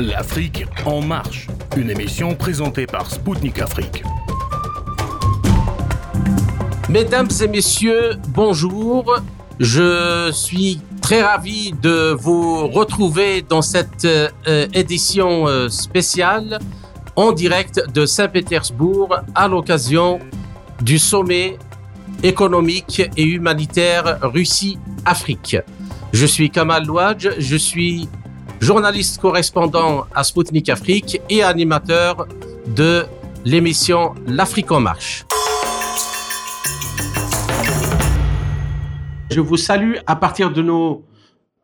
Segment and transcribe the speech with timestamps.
[0.00, 4.02] L'Afrique en marche, une émission présentée par Spoutnik Afrique.
[6.88, 9.20] Mesdames et messieurs, bonjour.
[9.58, 16.60] Je suis très ravi de vous retrouver dans cette euh, édition euh, spéciale
[17.14, 20.18] en direct de Saint-Pétersbourg à l'occasion
[20.80, 21.58] du sommet
[22.22, 25.58] économique et humanitaire Russie-Afrique.
[26.14, 28.08] Je suis Kamal Louadj, je suis
[28.60, 32.28] journaliste correspondant à Spoutnik Afrique et animateur
[32.66, 33.06] de
[33.44, 35.24] l'émission L'Afrique en marche.
[39.30, 41.04] Je vous salue à partir de nos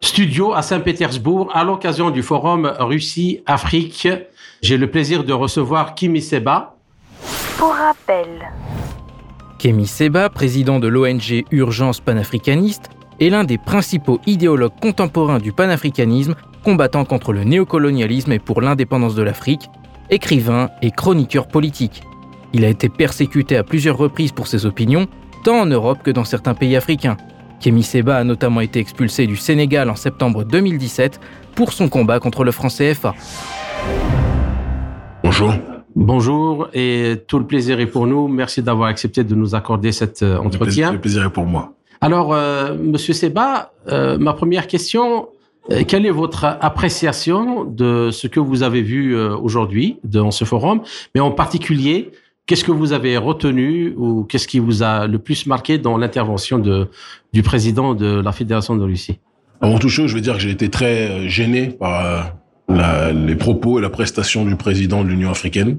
[0.01, 4.09] studios à Saint-Pétersbourg à l'occasion du forum Russie-Afrique.
[4.63, 6.77] J'ai le plaisir de recevoir Kimi Seba.
[7.59, 8.51] Pour rappel.
[9.59, 12.91] Kémy Seba, président de l'ONG Urgence panafricaniste,
[13.21, 16.35] est l'un des principaux idéologues contemporains du panafricanisme,
[16.65, 19.71] combattant contre le néocolonialisme et pour l'indépendance de l'Afrique,
[20.11, 22.03] écrivain et chroniqueur politique.
[22.53, 25.09] Il a été persécuté à plusieurs reprises pour ses opinions,
[25.45, 27.17] tant en Europe que dans certains pays africains.
[27.61, 31.21] Kémy Seba a notamment été expulsé du Sénégal en septembre 2017
[31.55, 33.15] pour son combat contre le franc CFA.
[35.23, 35.55] Bonjour.
[35.95, 38.29] Bonjour et tout le plaisir est pour nous.
[38.29, 40.93] Merci d'avoir accepté de nous accorder cet euh, entretien.
[40.93, 41.76] Le plaisir est pour moi.
[42.01, 45.29] Alors, euh, Monsieur Seba, euh, ma première question,
[45.71, 50.45] euh, quelle est votre appréciation de ce que vous avez vu euh, aujourd'hui dans ce
[50.45, 50.83] forum,
[51.15, 52.11] mais en particulier,
[52.47, 56.59] qu'est-ce que vous avez retenu ou qu'est-ce qui vous a le plus marqué dans l'intervention
[57.33, 59.19] du président de la Fédération de Russie?
[59.61, 62.35] Avant toute chose, je veux dire que j'ai été très gêné par
[62.69, 65.79] les propos et la prestation du président de l'Union africaine,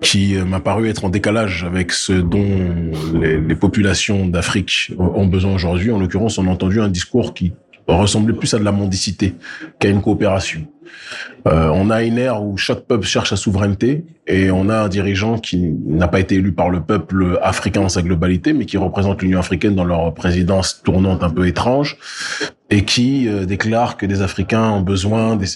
[0.00, 5.54] qui euh, m'a paru être en décalage avec ce dont les, populations d'Afrique ont besoin
[5.54, 5.90] aujourd'hui.
[5.90, 7.52] En l'occurrence, on a entendu un discours qui
[7.86, 9.34] ressemblait plus à de la mendicité
[9.78, 10.66] qu'à une coopération.
[11.46, 14.88] Euh, on a une ère où chaque peuple cherche sa souveraineté et on a un
[14.88, 18.76] dirigeant qui n'a pas été élu par le peuple africain dans sa globalité, mais qui
[18.78, 21.98] représente l'Union africaine dans leur présidence tournante un peu étrange
[22.70, 25.36] et qui euh, déclare que des Africains ont besoin.
[25.36, 25.46] Des...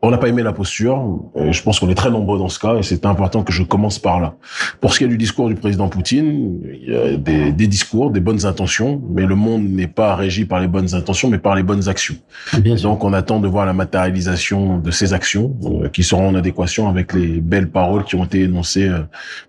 [0.00, 1.18] On n'a pas aimé la posture.
[1.36, 3.62] Et je pense qu'on est très nombreux dans ce cas et c'est important que je
[3.64, 4.34] commence par là.
[4.80, 8.10] Pour ce qui est du discours du président Poutine, il y a des, des discours,
[8.10, 11.56] des bonnes intentions, mais le monde n'est pas régi par les bonnes intentions, mais par
[11.56, 12.16] les bonnes actions.
[12.58, 16.34] Bien Donc, on attend de voir la matérialisation de ces actions euh, qui seront en
[16.34, 19.02] adéquation avec les belles paroles qui ont été énoncées euh,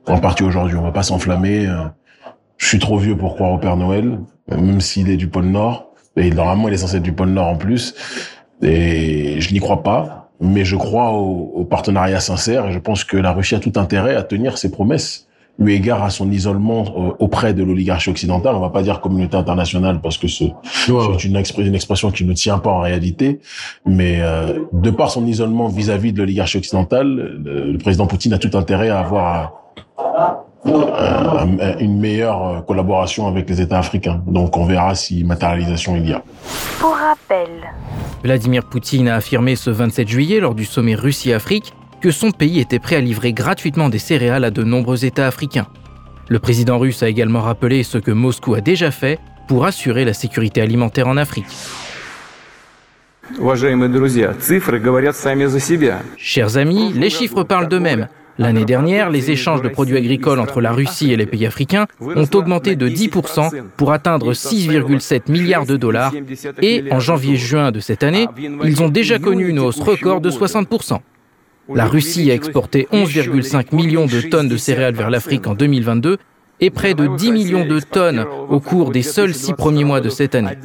[0.07, 0.77] en partie aujourd'hui.
[0.77, 1.67] On va pas s'enflammer.
[1.67, 1.85] euh.
[2.57, 4.19] Je suis trop vieux pour croire au Père Noël,
[4.49, 5.93] même s'il est du pôle Nord.
[6.15, 7.95] Et normalement, il est censé être du pôle Nord en plus.
[8.61, 10.31] Et je n'y crois pas.
[10.39, 13.73] Mais je crois au, au partenariat sincère et je pense que la Russie a tout
[13.75, 15.27] intérêt à tenir ses promesses
[15.59, 18.55] eu égard à son isolement euh, auprès de l'oligarchie occidentale.
[18.55, 20.91] On va pas dire communauté internationale parce que ce, c'est
[21.25, 23.39] une, expr- une expression qui ne tient pas en réalité,
[23.85, 27.07] mais euh, de par son isolement vis-à-vis de l'oligarchie occidentale,
[27.43, 29.53] le, le président Poutine a tout intérêt à avoir
[30.65, 34.21] euh, un- une meilleure collaboration avec les États africains.
[34.27, 36.23] Donc on verra si matérialisation il y a.
[36.79, 37.47] Pour rappel.
[38.23, 42.79] Vladimir Poutine a affirmé ce 27 juillet lors du sommet Russie-Afrique que son pays était
[42.79, 45.67] prêt à livrer gratuitement des céréales à de nombreux États africains.
[46.27, 50.13] Le président russe a également rappelé ce que Moscou a déjà fait pour assurer la
[50.13, 51.45] sécurité alimentaire en Afrique.
[56.17, 58.09] Chers amis, les chiffres parlent d'eux-mêmes.
[58.37, 62.27] L'année dernière, les échanges de produits agricoles entre la Russie et les pays africains ont
[62.33, 66.11] augmenté de 10% pour atteindre 6,7 milliards de dollars
[66.61, 68.27] et en janvier-juin de cette année,
[68.65, 70.99] ils ont déjà connu une hausse record de 60%.
[71.69, 76.17] La Russie a exporté 11,5 millions de tonnes de céréales vers l'Afrique en 2022
[76.59, 80.09] et près de 10 millions de tonnes au cours des seuls six premiers mois de
[80.09, 80.57] cette année.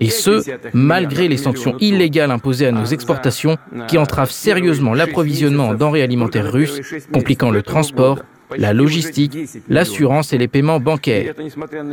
[0.00, 0.42] Et ce,
[0.74, 3.56] malgré les sanctions illégales imposées à nos exportations
[3.88, 6.80] qui entravent sérieusement l'approvisionnement en denrées alimentaires russes,
[7.12, 8.20] compliquant le transport,
[8.56, 11.34] la logistique, l'assurance et les paiements bancaires.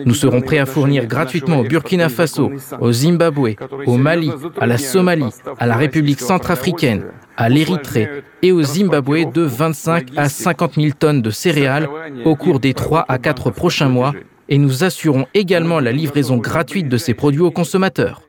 [0.06, 4.78] Nous serons prêts à fournir gratuitement au Burkina Faso, au Zimbabwe, au Mali, à la
[4.78, 5.30] Somalie,
[5.60, 7.04] à la République centrafricaine,
[7.36, 8.10] à l'Érythrée
[8.42, 11.90] et au Zimbabwe de 25 à 50 000 tonnes de céréales
[12.26, 14.14] au cours des 3 à 4 prochains mois
[14.50, 18.22] et nous assurons également la livraison gratuite de ces produits aux consommateurs.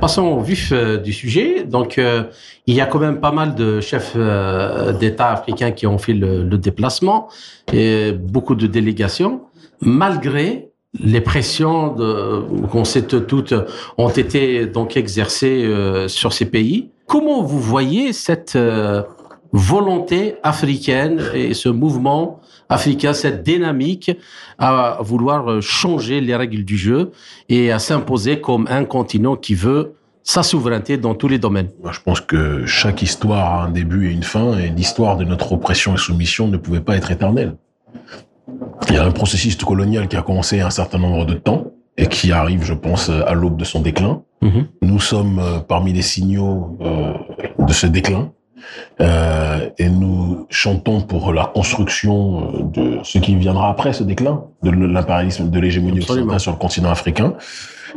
[0.00, 1.64] Passons au vif euh, du sujet.
[1.64, 2.24] Donc, euh,
[2.66, 6.12] il y a quand même pas mal de chefs euh, d'État africains qui ont fait
[6.12, 7.28] le, déplacement
[7.72, 9.42] et beaucoup de délégations,
[9.80, 10.68] malgré
[11.00, 11.96] les pressions
[12.70, 13.54] qu'on sait toutes
[13.98, 15.68] ont été donc exercées
[16.06, 16.90] sur ces pays.
[17.06, 19.02] Comment vous voyez cette euh,
[19.52, 24.10] volonté africaine et ce mouvement africain, cette dynamique
[24.58, 27.12] à vouloir changer les règles du jeu
[27.48, 31.68] et à s'imposer comme un continent qui veut sa souveraineté dans tous les domaines?
[31.90, 35.52] Je pense que chaque histoire a un début et une fin, et l'histoire de notre
[35.52, 37.56] oppression et soumission ne pouvait pas être éternelle.
[38.88, 42.06] Il y a un processus colonial qui a commencé un certain nombre de temps et
[42.06, 44.22] qui arrive, je pense, à l'aube de son déclin.
[44.44, 44.66] Mhm.
[44.82, 47.14] Nous sommes euh, parmi les signaux euh,
[47.58, 48.30] de ce déclin.
[49.00, 54.70] Euh, et nous chantons pour la construction de ce qui viendra après ce déclin de
[54.70, 57.34] l'impérialisme, de l'hégémonie occidentale sur le continent africain.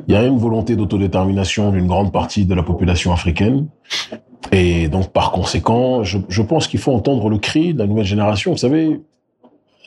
[0.07, 3.67] Il y a une volonté d'autodétermination d'une grande partie de la population africaine.
[4.51, 8.05] Et donc, par conséquent, je, je pense qu'il faut entendre le cri de la nouvelle
[8.05, 8.51] génération.
[8.51, 8.99] Vous savez,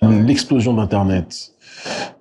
[0.03, 1.53] l'explosion d'Internet,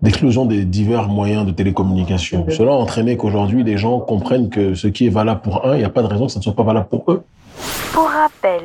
[0.01, 4.87] l'explosion des divers moyens de télécommunication, cela a entraîné qu'aujourd'hui, les gens comprennent que ce
[4.87, 6.55] qui est valable pour un, il n'y a pas de raison que ça ne soit
[6.55, 7.23] pas valable pour eux.
[7.93, 8.61] Pour rappel,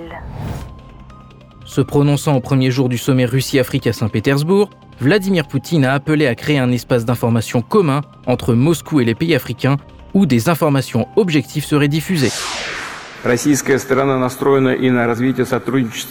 [1.66, 4.70] Se prononçant au premier jour du sommet Russie-Afrique à Saint-Pétersbourg,
[5.00, 9.34] Vladimir Poutine a appelé à créer un espace d'information commun entre Moscou et les pays
[9.34, 9.76] africains
[10.12, 12.30] où des informations objectives seraient diffusées.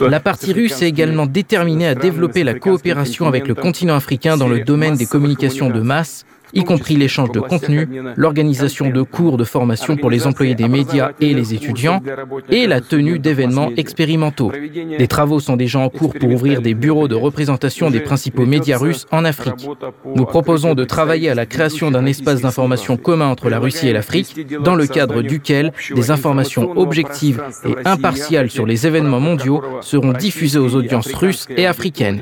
[0.09, 4.47] La partie russe est également déterminée à développer la coopération avec le continent africain dans
[4.47, 9.43] le domaine des communications de masse, y compris l'échange de contenu, l'organisation de cours de
[9.43, 12.01] formation pour les employés des médias et les étudiants,
[12.49, 14.51] et la tenue d'événements expérimentaux.
[14.97, 18.77] Des travaux sont déjà en cours pour ouvrir des bureaux de représentation des principaux médias
[18.77, 19.67] russes en Afrique.
[20.15, 23.93] Nous proposons de travailler à la création d'un espace d'information commun entre la Russie et
[23.93, 30.13] l'Afrique, dans le cadre duquel des informations objectives et impartiales sur les événements mondiaux seront
[30.13, 32.21] diffusées aux audiences russes et africaines.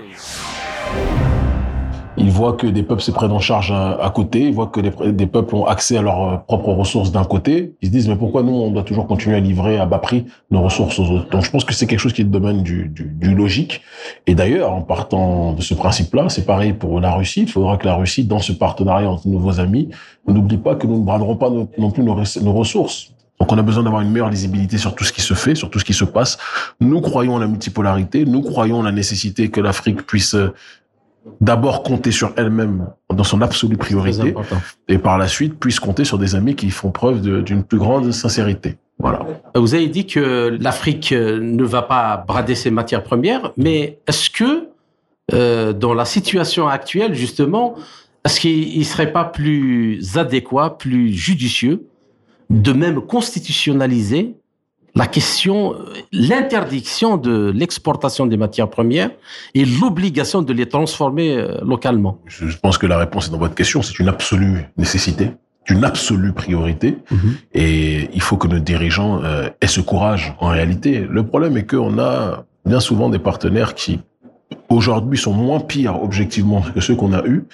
[2.21, 5.25] Ils voient que des peuples se prennent en charge à, côté, ils voient que des,
[5.25, 7.73] peuples ont accès à leurs euh, propres ressources d'un côté.
[7.81, 10.25] Ils se disent, mais pourquoi nous, on doit toujours continuer à livrer à bas prix
[10.51, 11.29] nos ressources aux autres?
[11.31, 13.81] Donc je pense que c'est quelque chose qui est le domaine du, du, du logique.
[14.27, 17.41] Et d'ailleurs, en partant de ce principe-là, c'est pareil pour la Russie.
[17.41, 19.89] Il faudra que la Russie, dans ce partenariat entre nouveaux amis,
[20.27, 23.11] n'oublie pas que nous ne braderons pas nos- non plus nos, nos ressources.
[23.41, 25.71] Donc on a besoin d'avoir une meilleure lisibilité sur tout ce qui se fait, sur
[25.71, 26.37] tout ce qui se passe.
[26.79, 30.53] Nous croyons en la multipolarité, nous croyons en la nécessité que l'Afrique puisse euh,
[31.39, 34.33] d'abord compter sur elle-même dans son absolue priorité
[34.87, 38.11] et par la suite puisse compter sur des amis qui font preuve d'une plus grande
[38.11, 38.77] sincérité.
[38.99, 39.25] Voilà.
[39.55, 44.29] Vous avez dit que l'Afrique euh, ne va pas brader ses matières premières, mais est-ce
[44.29, 44.67] que
[45.33, 47.75] euh, dans la situation actuelle, justement,
[48.25, 51.87] est-ce qu'il ne serait pas plus adéquat, plus judicieux
[52.51, 54.35] de même constitutionnaliser
[54.95, 55.75] la question,
[56.11, 59.11] l'interdiction de l'exportation des matières premières
[59.53, 63.55] et l'obligation de les transformer euh, localement Je pense que la réponse est dans votre
[63.55, 63.81] question.
[63.81, 65.31] C'est une absolue nécessité,
[65.69, 66.97] une absolue priorité.
[67.53, 71.05] Et il faut que nos dirigeants euh, aient ce courage en réalité.
[71.09, 74.01] Le problème est qu'on a bien souvent des partenaires qui
[74.69, 77.45] aujourd'hui sont moins pires objectivement que ceux qu'on a eus,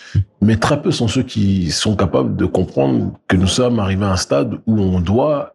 [0.41, 4.11] mais très peu sont ceux qui sont capables de comprendre que nous sommes arrivés à
[4.11, 5.53] un stade où on doit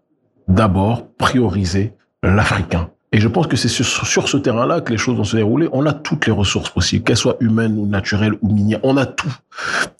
[0.48, 1.92] d'abord prioriser
[2.22, 2.90] l'Africain.
[3.14, 5.68] Et je pense que c'est sur, ce terrain-là que les choses vont se dérouler.
[5.72, 8.80] On a toutes les ressources possibles, qu'elles soient humaines ou naturelles ou minières.
[8.82, 9.32] On a tout.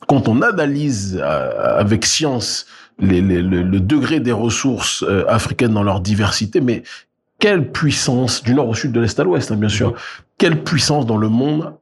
[0.09, 2.67] Quand on analyse euh, avec science
[2.99, 6.85] le, degré des ressources euh, africaines dans leur diversité, mais
[7.39, 9.95] quelle puissance, du nord au sud, de l'est à l'ouest, hein, bien sûr,
[10.39, 11.75] quelle puissance dans le monde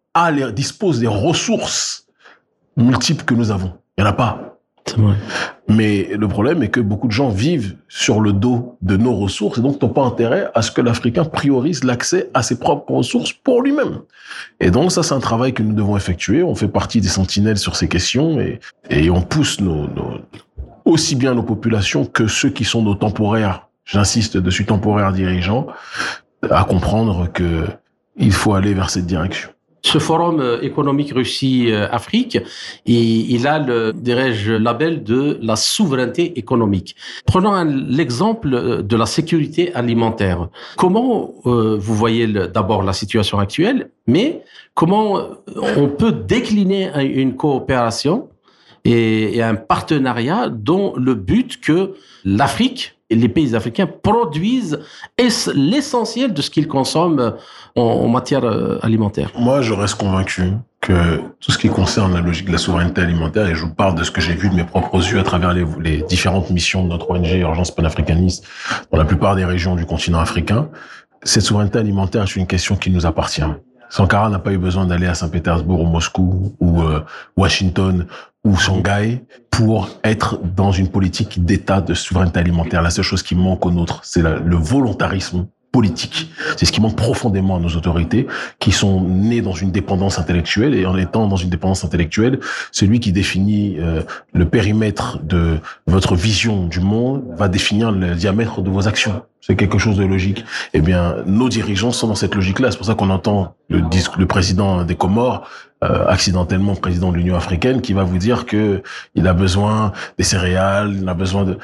[0.52, 2.08] dispose des ressources
[2.76, 3.78] multiples que nous avons?
[3.96, 4.49] Il n'y en a pas.
[4.96, 5.14] Vrai.
[5.68, 9.58] Mais le problème est que beaucoup de gens vivent sur le dos de nos ressources
[9.58, 13.32] et donc n'ont pas intérêt à ce que l'Africain priorise l'accès à ses propres ressources
[13.32, 14.00] pour lui-même.
[14.60, 16.42] Et donc ça, c'est un travail que nous devons effectuer.
[16.42, 20.20] On fait partie des sentinelles sur ces questions et, et on pousse nos, nos-
[20.84, 25.66] aussi bien nos populations que ceux qui sont nos temporaires, j'insiste dessus, temporaires dirigeants,
[26.50, 27.64] à comprendre que
[28.16, 29.50] il faut aller vers cette direction.
[29.82, 32.38] Ce forum euh, économique Russie-Afrique,
[32.86, 36.96] il, a le, dirais-je, label de la souveraineté économique.
[37.26, 40.48] Prenons l'exemple euh, de la sécurité alimentaire.
[40.76, 44.42] Comment euh, vous voyez d'abord la situation actuelle, mais
[44.74, 45.20] comment
[45.76, 48.28] on peut décliner un- une coopération
[48.84, 51.94] et, un partenariat dont le but que
[52.24, 54.78] l'Afrique les pays africains produisent
[55.18, 57.34] es- l'essentiel de ce qu'ils consomment
[57.76, 59.30] en, matière euh, alimentaire?
[59.38, 63.46] Moi, je reste convaincu que tout ce qui concerne la logique de la souveraineté alimentaire,
[63.48, 65.52] et je vous parle de ce que j'ai vu de mes propres yeux à travers
[65.52, 68.46] les, les différentes missions de notre ONG Urgence panafricaniste
[68.90, 70.68] dans la plupart des régions du continent africain,
[71.22, 73.42] cette souveraineté alimentaire est une question qui nous appartient.
[73.90, 77.04] Sankara n'a pas eu besoin d'aller à Saint-Pétersbourg ou Moscou ou euh,
[77.36, 78.06] Washington
[78.44, 82.80] ou Shanghai pour être dans une politique d'État de souveraineté alimentaire.
[82.80, 86.30] La seule chose qui manque au nôtre, c'est le volontarisme politique.
[86.56, 88.26] C'est ce qui manque profondément à nos autorités,
[88.58, 92.40] qui sont nées dans une dépendance intellectuelle, et en étant dans une dépendance intellectuelle,
[92.72, 98.62] celui qui définit euh, le périmètre de votre vision du monde va définir le diamètre
[98.62, 99.22] de vos actions.
[99.40, 100.44] C'est quelque chose de logique.
[100.74, 102.70] Eh bien, nos dirigeants sont dans cette logique-là.
[102.70, 103.82] C'est pour ça qu'on entend le,
[104.18, 105.48] le président des Comores,
[105.82, 108.82] euh, accidentellement président de l'Union africaine, qui va vous dire que
[109.14, 111.58] il a besoin des céréales, il a besoin de...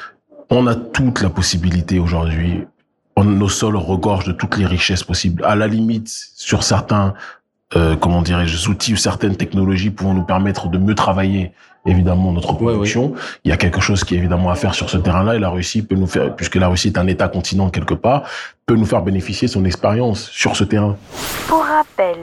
[0.49, 2.63] On a toute la possibilité aujourd'hui
[3.23, 5.43] nos sols regorgent de toutes les richesses possibles.
[5.45, 7.13] À la limite, sur certains,
[7.75, 11.51] euh, comment dirais-je, outils ou certaines technologies pouvant nous permettre de mieux travailler
[11.85, 13.13] évidemment notre production.
[13.43, 15.49] Il y a quelque chose qui est évidemment à faire sur ce terrain-là et la
[15.49, 18.23] Russie peut nous faire, puisque la Russie est un État continent quelque part,
[18.65, 20.97] peut nous faire bénéficier de son expérience sur ce terrain.
[21.47, 22.17] Pour rappel.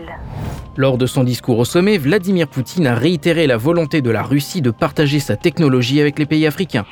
[0.77, 4.61] Lors de son discours au sommet, Vladimir Poutine a réitéré la volonté de la Russie
[4.61, 6.85] de partager sa technologie avec les pays africains.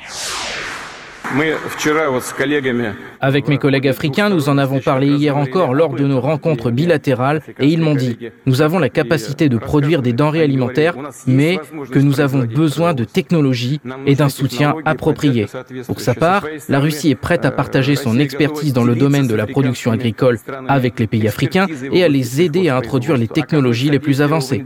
[3.21, 7.41] Avec mes collègues africains, nous en avons parlé hier encore lors de nos rencontres bilatérales
[7.59, 11.59] et ils m'ont dit, nous avons la capacité de produire des denrées alimentaires, mais
[11.91, 15.47] que nous avons besoin de technologie et d'un soutien approprié.
[15.87, 19.35] Pour sa part, la Russie est prête à partager son expertise dans le domaine de
[19.35, 23.89] la production agricole avec les pays africains et à les aider à introduire les technologies
[23.89, 24.63] les plus avancées.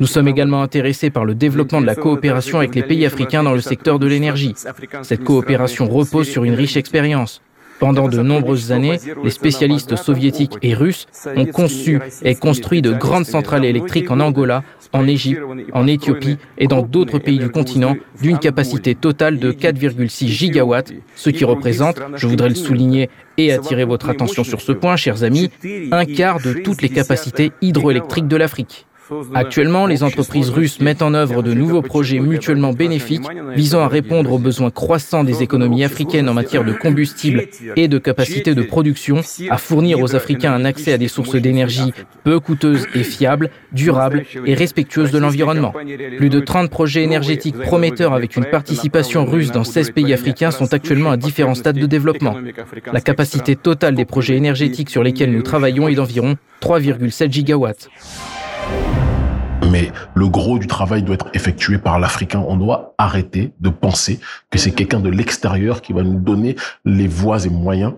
[0.00, 3.54] Nous sommes également intéressés par le développement de la coopération avec les pays africains dans
[3.54, 4.54] le secteur de l'énergie.
[5.02, 5.24] Cette
[5.88, 7.40] repose sur une riche expérience.
[7.80, 13.26] Pendant de nombreuses années, les spécialistes soviétiques et russes ont conçu et construit de grandes
[13.26, 18.38] centrales électriques en Angola, en Égypte, en Éthiopie et dans d'autres pays du continent d'une
[18.38, 24.08] capacité totale de 4,6 gigawatts, ce qui représente, je voudrais le souligner et attirer votre
[24.08, 25.50] attention sur ce point, chers amis,
[25.90, 28.86] un quart de toutes les capacités hydroélectriques de l'Afrique.
[29.34, 34.32] Actuellement, les entreprises russes mettent en œuvre de nouveaux projets mutuellement bénéfiques visant à répondre
[34.32, 37.46] aux besoins croissants des économies africaines en matière de combustible
[37.76, 39.20] et de capacité de production,
[39.50, 41.92] à fournir aux Africains un accès à des sources d'énergie
[42.22, 45.74] peu coûteuses et fiables, durables et respectueuses de l'environnement.
[46.16, 50.72] Plus de 30 projets énergétiques prometteurs avec une participation russe dans 16 pays africains sont
[50.72, 52.36] actuellement à différents stades de développement.
[52.92, 57.90] La capacité totale des projets énergétiques sur lesquels nous travaillons est d'environ 3,7 gigawatts.
[59.70, 62.44] Mais le gros du travail doit être effectué par l'Africain.
[62.46, 67.08] On doit arrêter de penser que c'est quelqu'un de l'extérieur qui va nous donner les
[67.08, 67.94] voies et moyens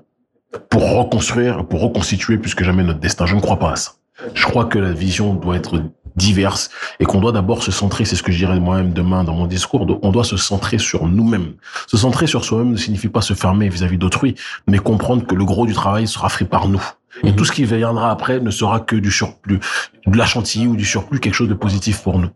[0.70, 3.26] pour reconstruire, pour reconstituer plus que jamais notre destin.
[3.26, 3.92] Je ne crois pas à ça.
[4.34, 5.82] Je crois que la vision doit être
[6.16, 9.34] diverse et qu'on doit d'abord se centrer, c'est ce que je dirais moi-même demain dans
[9.34, 11.54] mon discours, on doit se centrer sur nous-mêmes.
[11.86, 14.34] Se centrer sur soi-même ne signifie pas se fermer vis-à-vis d'autrui,
[14.66, 16.82] mais comprendre que le gros du travail sera fait par nous.
[17.22, 17.36] Et mhm.
[17.36, 19.60] tout ce qui viendra après ne sera que du surplus,
[20.06, 22.28] de la chantilly ou du surplus, quelque chose de positif pour nous.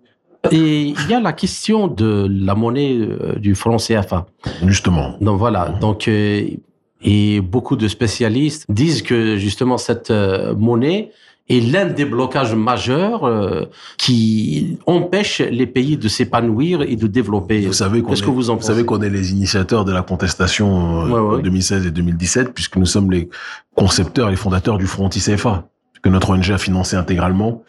[0.50, 4.26] Et il y a la question de la monnaie euh, du franc CFA.
[4.64, 5.16] Justement.
[5.20, 5.68] Donc voilà.
[5.80, 6.48] Donc euh,
[7.02, 11.10] et beaucoup de spécialistes disent que justement cette euh, monnaie
[11.50, 13.66] est l'un des blocages majeurs euh,
[13.98, 17.66] qui empêche les pays de s'épanouir et de développer.
[17.66, 21.06] Vous savez qu'on est, que vous en savez qu'on est les initiateurs de la contestation
[21.06, 23.28] euh, en 2016 et 2017 puisque nous sommes les
[23.74, 25.68] concepteurs et les fondateurs du Front anti-CFA
[26.02, 27.62] que notre ONG a financé intégralement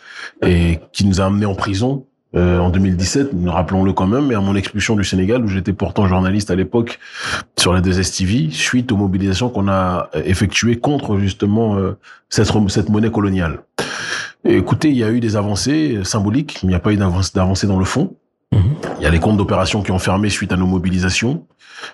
[0.45, 4.39] et qui nous a amenés en prison euh, en 2017, rappelons-le quand même, mais à
[4.39, 6.99] mon expulsion du Sénégal, où j'étais pourtant journaliste à l'époque
[7.57, 11.97] sur la 2STV, suite aux mobilisations qu'on a effectuées contre justement euh,
[12.29, 13.59] cette, cette monnaie coloniale.
[14.45, 17.67] écoutez, il y a eu des avancées symboliques, mais il n'y a pas eu d'avancée
[17.67, 18.15] dans le fond.
[18.53, 21.45] Il y a les comptes d'opération qui ont fermé suite à nos mobilisations.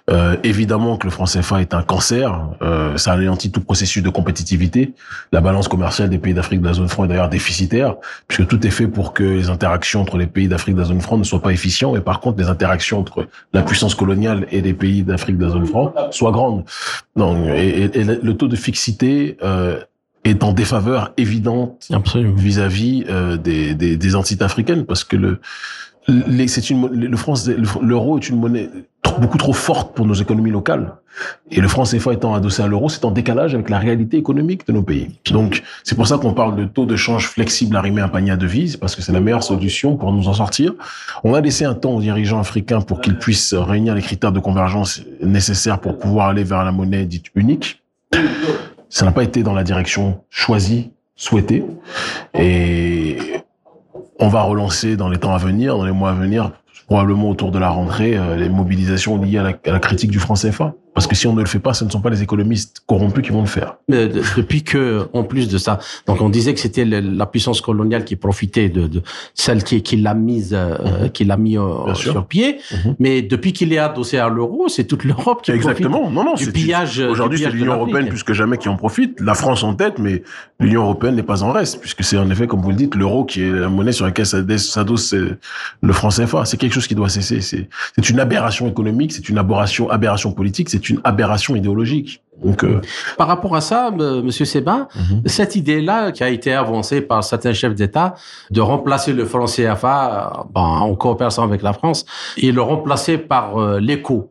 [0.10, 2.50] Euh, évidemment que le franc CFA est un cancer.
[2.62, 4.94] Euh, ça anéantit tout processus de compétitivité.
[5.32, 7.96] La balance commerciale des pays d'Afrique de la zone franc est d'ailleurs déficitaire,
[8.28, 11.02] puisque tout est fait pour que les interactions entre les pays d'Afrique de la zone
[11.02, 14.62] franc ne soient pas efficientes, mais par contre les interactions entre la puissance coloniale et
[14.62, 16.64] les pays d'Afrique de la zone franc soient grandes.
[17.16, 19.80] Donc, et, le taux de fixité euh,
[20.24, 25.40] est en défaveur évidente vis-à-vis euh, des, des, des entités africaines, parce que le
[26.48, 27.50] c'est une, le France,
[27.82, 28.70] l'euro est une monnaie
[29.20, 30.94] beaucoup trop forte pour nos économies locales.
[31.52, 34.68] Et le franc CFA étant adossé à l'euro, c'est en décalage avec la réalité économique
[34.68, 35.20] de nos pays.
[35.32, 38.32] Donc, c'est pour ça qu'on parle de taux de change flexible arrimé à un panier
[38.32, 40.74] à devises, parce que c'est la meilleure solution pour nous en sortir.
[41.24, 44.40] On a laissé un temps aux dirigeants africains pour qu'ils puissent réunir les critères de
[44.40, 47.82] convergence nécessaires pour pouvoir aller vers la monnaie dite unique.
[48.90, 51.66] Ça n'a pas été dans la direction choisie, souhaitée.
[52.38, 53.18] Et
[54.20, 56.52] on va relancer dans les temps à venir, dans les mois à venir,
[56.88, 60.74] probablement autour de la rentrée, euh, les mobilisations liées à la, critique du franc CFA.
[60.98, 63.24] Parce que si on ne le fait pas, ce ne sont pas les économistes corrompus
[63.24, 63.76] qui vont le faire.
[63.92, 65.78] Euh, de- depuis que, en plus de ça,
[66.08, 69.04] donc on disait que c'était la puissance coloniale qui profitait de, de
[69.36, 72.14] celle qui, qui l'a mise, euh, qui l'a mis euh, sûr.
[72.14, 72.58] sur pied.
[72.72, 72.96] Mhm.
[72.98, 76.10] Mais depuis qu'il est adossé à l'euro, c'est toute l'Europe qui Exactement.
[76.10, 79.22] Non, non, du pillage, Aujourd'hui, c'est l'Union européenne plus que jamais qui en profite.
[79.22, 80.24] La France en tête, mais
[80.60, 83.24] l'Union européenne n'est pas en reste, puisque c'est en effet, comme vous le dites, l'euro
[83.24, 86.46] qui est la monnaie sur laquelle s'adosse le franc CFA.
[86.46, 87.42] C'est quelque chose qui doit cesser.
[87.42, 92.22] C'est c'est une aberration économique, c'est une aberration, aberration politique, c'est une aberration idéologique.
[92.44, 92.82] Donc, euh,
[93.18, 95.22] Par rapport à ça, euh, Monsieur Séba, Mhm.
[95.26, 98.14] cette idée-là qui a été avancée par certains chefs d'État
[98.52, 102.06] de remplacer le franc CFA ben, en coopération avec la France
[102.38, 104.30] et le remplacer par euh, l'éco.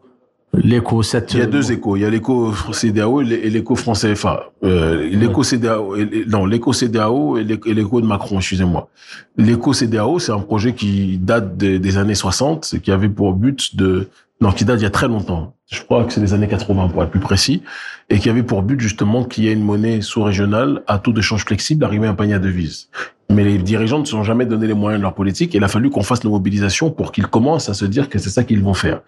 [0.54, 1.34] L'éco, cette...
[1.34, 1.96] il y a deux échos.
[1.96, 4.52] Il y a l'écho CDAO et l'é- et l'écho franc CFA.
[4.64, 8.88] Euh, l'écho CDAO, et- non, l'écho CDAO et l'é- et l'écho de Macron, excusez-moi.
[9.36, 13.76] L'écho CDAO, c'est un projet qui date des- des années 60, qui avait pour but
[13.76, 14.08] de,
[14.40, 15.52] non, qui date d'il y a très longtemps.
[15.68, 17.62] Je crois que c'est les années 80 pour être plus précis,
[18.08, 21.20] et qui avait pour but justement qu'il y ait une monnaie sous-régionale à taux de
[21.20, 22.88] change flexible arrivé à un panier à devises.
[23.30, 25.54] Mais les dirigeants ne se sont jamais donné les moyens de leur politique.
[25.54, 28.20] Et il a fallu qu'on fasse la mobilisation pour qu'ils commencent à se dire que
[28.20, 29.00] c'est ça qu'ils vont faire.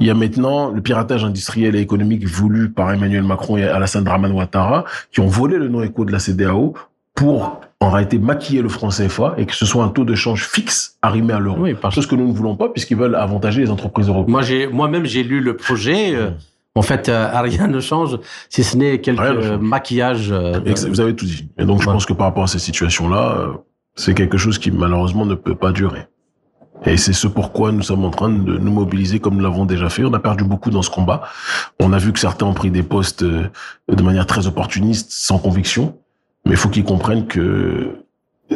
[0.00, 4.04] Il y a maintenant le piratage industriel et économique voulu par Emmanuel Macron et Alassane
[4.04, 6.72] Draman Ouattara qui ont volé le nom écho de la CDAO
[7.14, 10.46] pour en réalité maquiller le franc CFA et que ce soit un taux de change
[10.48, 11.58] fixe arrimé à l'euro.
[11.60, 14.32] Oui, parce Chose que nous ne voulons pas puisqu'ils veulent avantager les entreprises européennes.
[14.32, 16.14] Moi, j'ai, moi-même, j'ai lu le projet.
[16.14, 16.30] euh,
[16.74, 18.18] en fait, euh, rien ne change,
[18.48, 20.30] si ce n'est quelques euh, maquillages.
[20.32, 21.48] Vous avez tout dit.
[21.58, 23.52] Et donc, je pense que par rapport à cette situation-là, euh,
[23.96, 26.06] c'est quelque chose qui malheureusement ne peut pas durer.
[26.84, 29.88] Et c'est ce pourquoi nous sommes en train de nous mobiliser comme nous l'avons déjà
[29.88, 30.04] fait.
[30.04, 31.22] On a perdu beaucoup dans ce combat.
[31.80, 33.48] On a vu que certains ont pris des postes euh,
[33.88, 35.98] de manière très opportuniste, sans conviction.
[36.48, 37.98] Mais il faut qu'ils comprennent que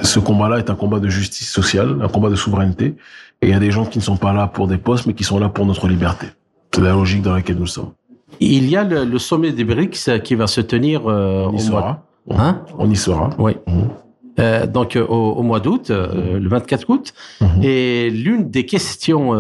[0.02, 2.96] ce combat-là est un combat de justice sociale, un combat de souveraineté.
[3.42, 5.14] Et il y a des gens qui ne sont pas là pour des postes, mais
[5.14, 6.26] qui sont là pour notre liberté.
[6.74, 7.92] C'est la logique dans laquelle nous sommes.
[8.40, 11.58] Il y a le, le sommet des BRICS qui va se tenir euh, On au
[11.58, 11.80] y mois.
[11.80, 12.06] sera.
[12.30, 13.30] Hein On y sera.
[13.38, 13.52] Oui.
[13.66, 13.88] Mhm.
[14.38, 17.12] Euh, donc euh, au, au mois d'août, euh, le 24 août.
[17.40, 17.62] Mhm.
[17.62, 19.32] Et l'une des questions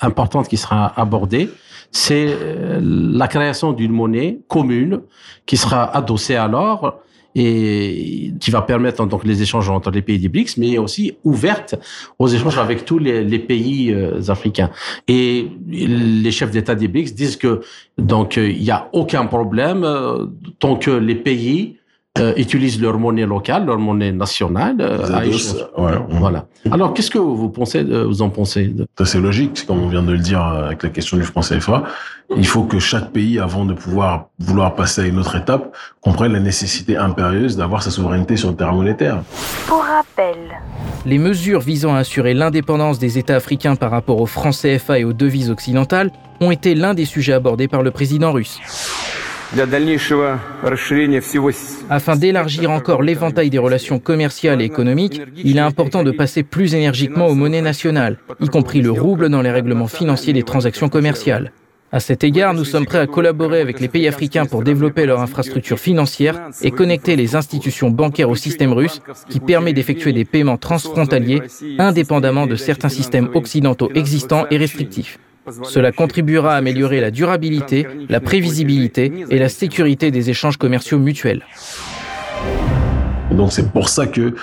[0.00, 1.48] importantes qui sera abordée,
[1.90, 2.36] c'est
[2.82, 5.00] la création d'une monnaie commune
[5.46, 7.00] qui sera adossée à l'or
[7.38, 11.76] et qui va permettre donc les échanges entre les pays des BRICS, mais aussi ouverte
[12.18, 14.70] aux échanges avec tous les, pays euh, africains.
[15.06, 17.60] Et les chefs d'État des BRICS disent que
[17.96, 20.26] donc euh, il n'y a aucun problème euh,
[20.58, 21.76] tant que les pays
[22.18, 24.76] euh, utilisent leur monnaie locale, leur monnaie nationale.
[24.80, 24.96] euh,
[25.78, 25.92] ouais.
[26.10, 26.46] Voilà.
[26.70, 30.02] Alors, qu'est-ce que vous pensez, vous en pensez de- c'est logique, c'est comme on vient
[30.02, 31.84] de le dire euh, avec la question du franc CFA.
[32.36, 36.32] Il faut que chaque pays, avant de pouvoir vouloir passer à une autre étape, comprenne
[36.32, 39.22] la nécessité impérieuse d'avoir sa souveraineté sur le terrain monétaire.
[39.66, 40.36] Pour rappel,
[41.06, 45.04] Les mesures visant à assurer l'indépendance des États africains par rapport au franc CFA et
[45.04, 48.58] aux devises occidentales ont été l'un des sujets abordés par le président russe.
[51.88, 56.74] Afin d'élargir encore l'éventail des relations commerciales et économiques, il est important de passer plus
[56.74, 61.52] énergiquement aux monnaies nationales, y compris le rouble dans les règlements financiers des transactions commerciales.
[61.90, 65.20] À cet égard, nous sommes prêts à collaborer avec les pays africains pour développer leur
[65.20, 70.58] infrastructure financière et connecter les institutions bancaires au système russe qui permet d'effectuer des paiements
[70.58, 71.40] transfrontaliers
[71.78, 75.18] indépendamment de certains systèmes occidentaux existants et restrictifs.
[75.64, 81.44] Cela contribuera à améliorer la durabilité, la prévisibilité et la sécurité des échanges commerciaux mutuels.
[83.30, 84.34] Donc, c'est pour ça que,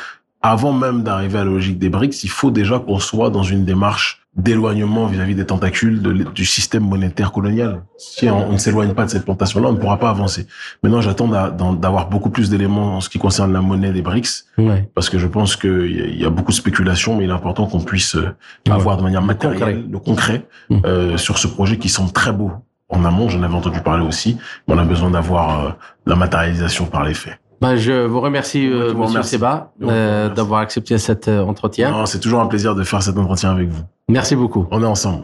[0.52, 3.66] avant même d'arriver à la logique des BRICS, il faut déjà qu'on soit dans une
[3.66, 7.84] démarche d'éloignement vis-à-vis des tentacules de du système monétaire colonial.
[7.98, 10.46] Si on, on ne s'éloigne pas de cette plantation-là, on ne pourra pas avancer.
[10.84, 11.28] Maintenant, j'attends
[11.74, 14.90] d'avoir beaucoup plus d'éléments en ce qui concerne la monnaie des BRICS, Ouais.
[14.94, 17.30] parce que je pense qu'il y, a- il y a beaucoup de spéculation, mais il
[17.30, 18.36] est important qu'on puisse euh,
[18.70, 20.78] avoir de manière matérielle, le concret, Mm.
[20.86, 22.52] euh, sur ce projet qui semble très beau.
[22.90, 25.70] En amont, j'en avais entendu parler aussi, mais on a besoin d'avoir euh,
[26.06, 27.40] la matérialisation par les faits.
[27.62, 29.30] Ben, je vous remercie, euh, vous Monsieur remercie.
[29.32, 31.92] Seba, euh, d'avoir accepté cet euh, entretien.
[31.92, 33.84] Non, C'est toujours un plaisir de faire cet entretien avec vous.
[34.10, 34.68] Merci beaucoup.
[34.72, 35.24] On est ensemble.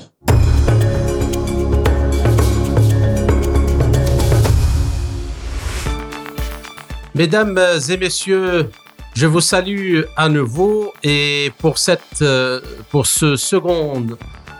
[7.13, 8.69] Mesdames et messieurs,
[9.13, 14.05] je vous salue à nouveau et pour cette, euh, pour ce second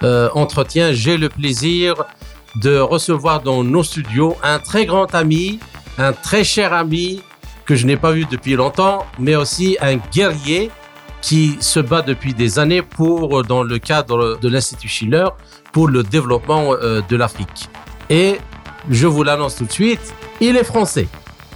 [0.03, 1.95] euh, entretien, j'ai le plaisir
[2.61, 5.59] de recevoir dans nos studios un très grand ami,
[5.97, 7.21] un très cher ami
[7.71, 10.71] que je n'ai pas vu depuis longtemps, mais aussi un guerrier
[11.21, 15.27] qui se bat depuis des années pour, dans le cadre de l'Institut Schiller,
[15.71, 17.69] pour le développement euh, de l'Afrique.
[18.09, 18.39] Et
[18.89, 21.07] je vous l'annonce tout de suite, il est français.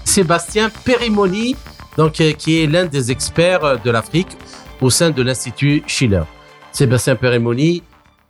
[0.05, 1.57] Sébastien Perimoni,
[1.97, 4.37] donc, euh, qui est l'un des experts euh, de l'Afrique
[4.79, 6.23] au sein de l'Institut Schiller.
[6.71, 7.83] Sébastien Perimoni,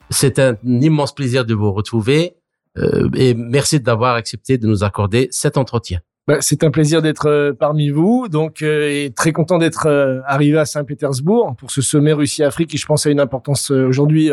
[0.09, 2.33] c'est un immense plaisir de vous retrouver.
[2.79, 5.99] Euh, et merci d'avoir accepté de nous accorder cet entretien.
[6.27, 10.21] Bah, c'est un plaisir d'être euh, parmi vous, donc euh, et très content d'être euh,
[10.25, 14.31] arrivé à Saint-Pétersbourg pour ce sommet Russie-Afrique qui, je pense, a une importance aujourd'hui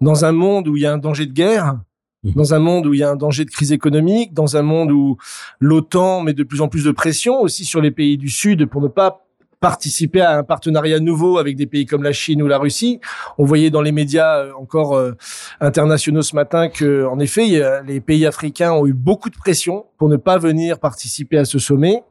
[0.00, 1.76] dans un monde où il y a un danger de guerre,
[2.24, 2.32] Mhm.
[2.34, 4.90] dans un monde où il y a un danger de crise économique, dans un monde
[4.90, 5.18] où
[5.60, 8.80] l'OTAN met de plus en plus de pression aussi sur les pays du Sud pour
[8.80, 9.27] ne pas
[9.60, 13.00] participer à un partenariat nouveau avec des pays comme la Chine ou la Russie.
[13.38, 15.12] On voyait dans les médias euh, encore euh,
[15.60, 20.08] internationaux ce matin que, en effet, les pays africains ont eu beaucoup de pression pour
[20.08, 22.02] ne pas venir participer à ce sommet.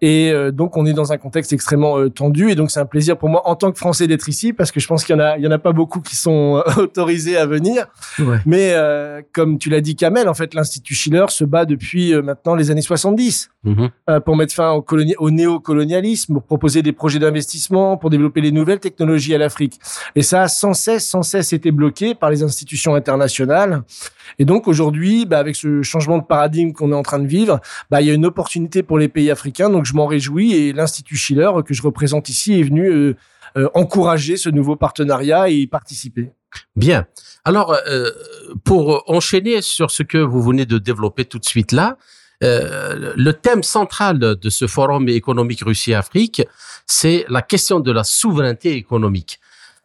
[0.00, 2.50] Et euh, donc, on est dans un contexte extrêmement tendu.
[2.50, 4.80] Et donc, c'est un plaisir pour moi, en tant que Français, d'être ici, parce que
[4.80, 7.36] je pense qu'il y en a, il y en a pas beaucoup qui sont autorisés
[7.36, 7.86] à venir.
[8.18, 8.38] Ouais.
[8.46, 12.54] Mais euh, comme tu l'as dit, Kamel, en fait, l'Institut Schiller se bat depuis maintenant
[12.54, 13.90] les années 70 Mhm.
[14.24, 14.84] pour mettre fin au,
[15.18, 19.78] au néocolonialisme, pour proposer des projets d'investissement, pour développer les nouvelles technologies à l'Afrique.
[20.14, 23.82] Et ça a sans cesse, sans cesse été bloqué par les institutions internationales.
[24.38, 27.60] Et donc aujourd'hui, bah, avec ce changement de paradigme qu'on est en train de vivre,
[27.90, 29.70] bah, il y a une opportunité pour les pays africains.
[29.70, 33.16] Donc je m'en réjouis et l'Institut Schiller que je représente ici est venu euh,
[33.56, 36.30] euh, encourager ce nouveau partenariat et y participer.
[36.76, 37.06] Bien.
[37.44, 38.10] Alors, euh,
[38.64, 41.96] pour enchaîner sur ce que vous venez de développer tout de suite là,
[42.44, 46.42] euh, le thème central de ce forum économique Russie-Afrique,
[46.86, 49.40] c'est la question de la souveraineté économique.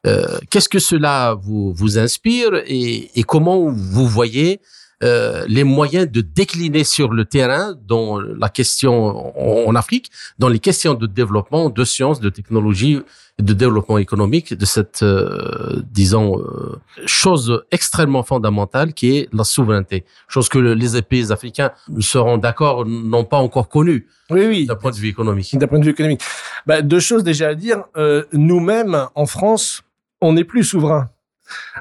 [0.05, 4.59] Euh, Qu'est-ce que cela vous, vous inspire et, et comment vous voyez
[5.03, 8.93] euh, les moyens de décliner sur le terrain dans la question
[9.37, 13.01] en, en Afrique, dans les questions de développement, de sciences, de technologie,
[13.39, 20.05] de développement économique, de cette, euh, disons, euh, chose extrêmement fondamentale qui est la souveraineté.
[20.27, 24.65] Chose que le- les pays africains seront d'accord, n'ont pas encore connue Oui, oui.
[24.67, 25.57] d'un point de vue économique.
[25.57, 26.21] D'un point de vue économique.
[26.67, 27.83] Bah, deux choses déjà à dire.
[27.97, 29.81] Euh, Nous-mêmes, en France,
[30.21, 31.09] on n'est plus souverain.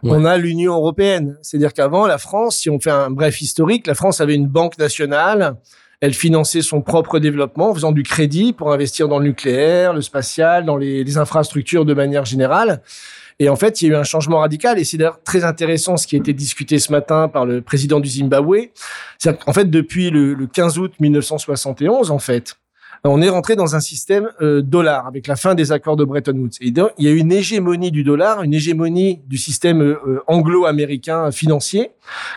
[0.02, 1.38] On a l'Union européenne.
[1.42, 4.78] C'est-à-dire qu'avant, la France, si on fait un bref historique, la France avait une banque
[4.78, 5.56] nationale.
[6.00, 10.00] Elle finançait son propre développement en faisant du crédit pour investir dans le nucléaire, le
[10.00, 12.82] spatial, dans les, infrastructures de manière générale.
[13.38, 14.78] Et en fait, il y a eu un changement radical.
[14.78, 18.00] Et c'est d'ailleurs très intéressant ce qui a été discuté ce matin par le président
[18.00, 18.70] du Zimbabwe.
[19.18, 22.56] C'est qu'en fait, depuis le, le 15 août 1971, en fait,
[23.04, 26.36] on est rentré dans un système euh, dollar avec la fin des accords de Bretton
[26.36, 26.50] Woods.
[26.60, 29.96] Et donc, il y a eu une hégémonie du dollar, une hégémonie du système euh,
[30.06, 31.90] euh, anglo-américain financier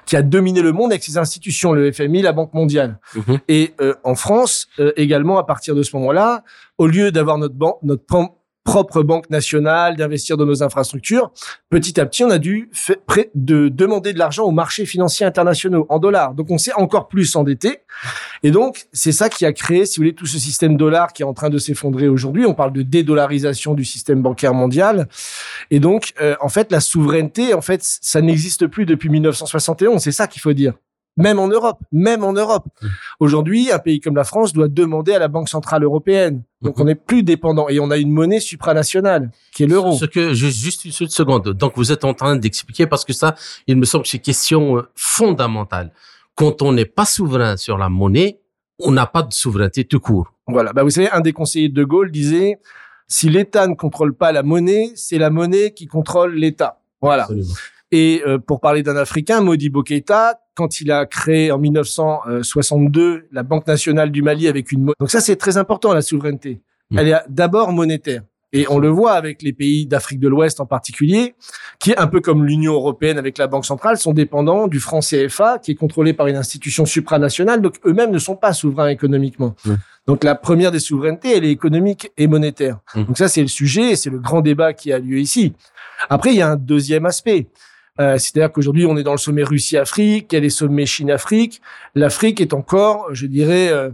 [0.05, 2.99] qui a dominé le monde avec ses institutions, le FMI, la Banque mondiale.
[3.15, 3.39] Mhm.
[3.47, 6.43] Et euh, en France, euh, également, à partir de ce moment-là,
[6.77, 8.03] au lieu d'avoir notre, ban- notre
[8.65, 11.31] propre banque nationale, d'investir dans nos infrastructures,
[11.69, 12.71] petit à petit, on a dû
[13.35, 16.33] de demander de l'argent aux marchés financiers internationaux en dollars.
[16.33, 17.81] Donc, on s'est encore plus endetté.
[18.41, 21.21] Et donc, c'est ça qui a créé, si vous voulez, tout ce système dollar qui
[21.21, 22.45] est en train de s'effondrer aujourd'hui.
[22.45, 25.07] On parle de dédollarisation du système bancaire mondial.
[25.69, 30.01] Et donc, euh, en fait, la souveraineté, en fait, ça n'existe plus depuis 1971.
[30.01, 30.73] C'est ça qu'il faut dire.
[31.17, 32.65] Même en Europe, même en Europe.
[33.21, 36.43] Aujourd'hui, un pays comme la France doit demander à la Banque centrale européenne.
[36.61, 36.81] Donc, Mhm.
[36.81, 39.93] on n'est plus dépendant et on a une monnaie supranationale qui est l'euro.
[39.93, 41.49] Ce que juste une seconde.
[41.53, 43.35] Donc vous êtes en train d'expliquer parce que ça,
[43.67, 45.91] il me semble que c'est question euh, fondamentale.
[46.35, 48.39] Quand on n'est pas souverain sur la monnaie,
[48.79, 50.33] on n'a pas de souveraineté tout court.
[50.47, 50.73] Voilà.
[50.73, 52.59] Bah, vous savez, un des conseillers de De Gaulle disait,
[53.07, 56.81] si l'État ne contrôle pas la monnaie, c'est la monnaie qui contrôle l'État.
[57.01, 57.23] Voilà.
[57.23, 57.53] Absolument.
[57.91, 63.43] Et euh, pour parler d'un Africain, Modibo Keïta, quand il a créé en 1962 la
[63.43, 64.95] Banque nationale du Mali avec une monnaie.
[64.99, 66.61] Donc ça, c'est très important, la souveraineté.
[66.89, 66.97] Mm.
[66.99, 68.23] Elle est d'abord monétaire.
[68.53, 71.35] Et on le voit avec les pays d'Afrique de l'Ouest en particulier,
[71.79, 75.59] qui, un peu comme l'Union européenne avec la Banque centrale, sont dépendants du franc CFA,
[75.59, 77.61] qui est contrôlé par une institution supranationale.
[77.61, 79.55] Donc eux-mêmes ne sont pas souverains économiquement.
[79.65, 79.73] Mm.
[80.07, 82.79] Donc la première des souverainetés, elle est économique et monétaire.
[82.95, 83.03] Mm.
[83.03, 85.53] Donc ça, c'est le sujet, et c'est le grand débat qui a lieu ici.
[86.09, 87.47] Après, il y a un deuxième aspect.
[87.99, 91.61] Euh, C'est-à-dire qu'aujourd'hui, on est dans le sommet Russie-Afrique, il y a les sommets Chine-Afrique.
[91.95, 93.91] L'Afrique est encore, je dirais, euh,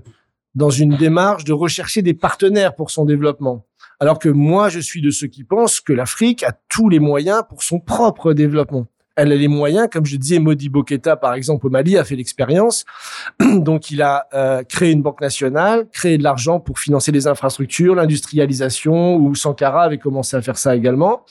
[0.55, 3.65] dans une démarche de rechercher des partenaires pour son développement.
[3.99, 7.43] Alors que moi, je suis de ceux qui pensent que l'Afrique a tous les moyens
[7.47, 8.87] pour son propre développement.
[9.15, 12.15] Elle a les moyens, comme je disais, Modibo Keïta, par exemple, au Mali, a fait
[12.15, 12.85] l'expérience.
[13.39, 17.95] Donc, il a euh, créé une banque nationale, créé de l'argent pour financer les infrastructures,
[17.95, 21.25] l'industrialisation, ou Sankara avait commencé à faire ça également.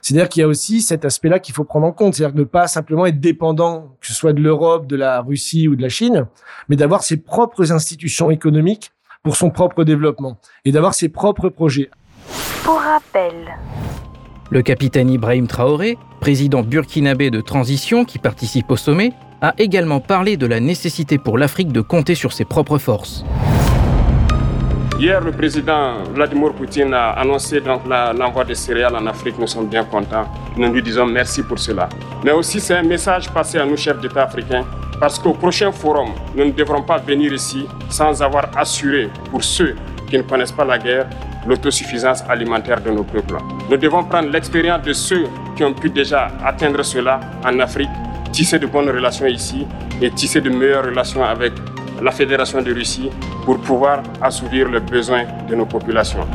[0.00, 2.14] C'est-à-dire qu'il y a aussi cet aspect-là qu'il faut prendre en compte.
[2.14, 5.74] C'est-à-dire ne pas simplement être dépendant, que ce soit de l'Europe, de la Russie ou
[5.74, 6.26] de la Chine,
[6.68, 8.92] mais d'avoir ses propres institutions économiques
[9.24, 11.90] pour son propre développement et d'avoir ses propres projets.
[12.62, 13.34] Pour rappel,
[14.50, 20.36] Le capitaine Ibrahim Traoré, président burkinabé de transition qui participe au sommet, a également parlé
[20.36, 23.24] de la nécessité pour l'Afrique de compter sur ses propres forces.
[24.98, 29.38] Hier, le président Vladimir Poutine a annoncé l'envoi de céréales en Afrique.
[29.38, 30.26] Nous sommes bien contents.
[30.56, 31.88] Nous lui disons merci pour cela.
[32.22, 34.64] Mais aussi, c'est un message passé à nous, chefs d'État africains,
[35.00, 39.74] Parce qu'au prochain forum, nous ne devrons pas venir ici sans avoir assuré pour ceux
[40.08, 41.08] qui ne connaissent pas la guerre
[41.46, 43.38] l'autosuffisance alimentaire de nos peuples.
[43.70, 45.26] Nous devons prendre l'expérience de ceux
[45.56, 47.90] qui ont pu déjà atteindre cela en Afrique,
[48.32, 49.66] tisser de bonnes relations ici
[50.00, 51.52] et tisser de meilleures relations avec
[52.02, 53.10] la Fédération de Russie
[53.44, 56.26] pour pouvoir assouvir les besoins de nos populations.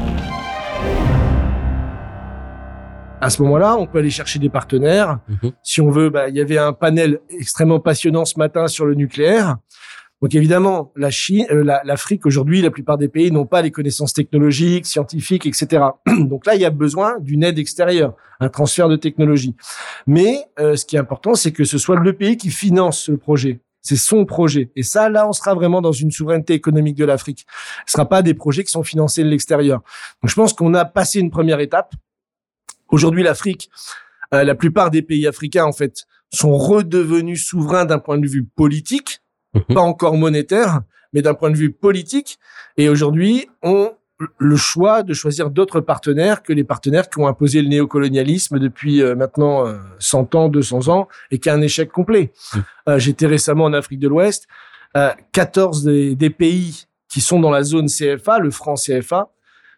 [3.21, 5.19] À ce moment-là, on peut aller chercher des partenaires.
[5.27, 5.51] Mhm.
[5.61, 8.95] Si on veut, bah, il y avait un panel extrêmement passionnant ce matin sur le
[8.95, 9.57] nucléaire.
[10.21, 13.71] Donc évidemment, la Chine, euh, la- l'Afrique aujourd'hui, la plupart des pays n'ont pas les
[13.71, 15.84] connaissances technologiques, scientifiques, etc.
[16.19, 19.55] Donc là, il y a besoin d'une aide extérieure, un transfert de technologie.
[20.08, 23.13] Mais euh, ce qui est important, c'est que ce soit le pays qui finance ce
[23.13, 23.62] projet.
[23.82, 24.71] C'est son projet.
[24.75, 27.45] Et ça, là, on sera vraiment dans une souveraineté économique de l'Afrique.
[27.86, 29.79] Ce sera pas des projets qui sont financés de l'extérieur.
[30.21, 31.93] Donc je pense qu'on a passé une première étape.
[32.89, 33.69] Aujourd'hui, l'Afrique,
[34.34, 38.43] euh, la plupart des pays africains, en fait, sont redevenus souverains d'un point de vue
[38.43, 39.21] politique,
[39.53, 39.75] Mhm.
[39.75, 40.81] pas encore monétaire,
[41.13, 42.39] mais d'un point de vue politique.
[42.77, 43.91] Et aujourd'hui, ont
[44.38, 49.01] le choix de choisir d'autres partenaires que les partenaires qui ont imposé le néocolonialisme depuis
[49.01, 52.31] euh, maintenant euh, 100 ans, 200 ans, et qui a un échec complet.
[52.53, 52.63] Mhm.
[52.89, 54.47] Euh, J'étais récemment en Afrique de l'Ouest.
[54.97, 59.29] Euh, 14 des, des pays qui sont dans la zone CFA, le franc CFA,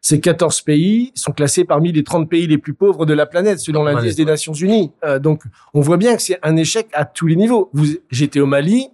[0.02, 3.60] ces 14 pays sont classés parmi les 30 pays les plus pauvres de la planète,
[3.60, 4.92] selon l'indice des Nations Unies.
[5.06, 5.44] Euh, donc,
[5.76, 7.72] on voit bien que c'est un échec à tous les niveaux.
[8.10, 8.88] J'étais au Mali,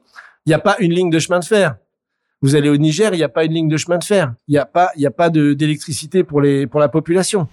[0.48, 1.76] il n'y a pas une ligne de chemin de fer.
[2.42, 4.34] Vous allez au Niger, il n'y a pas une ligne de chemin de fer.
[4.48, 7.50] Il n'y a pas, il y a pas de d'électricité pour les pour la population.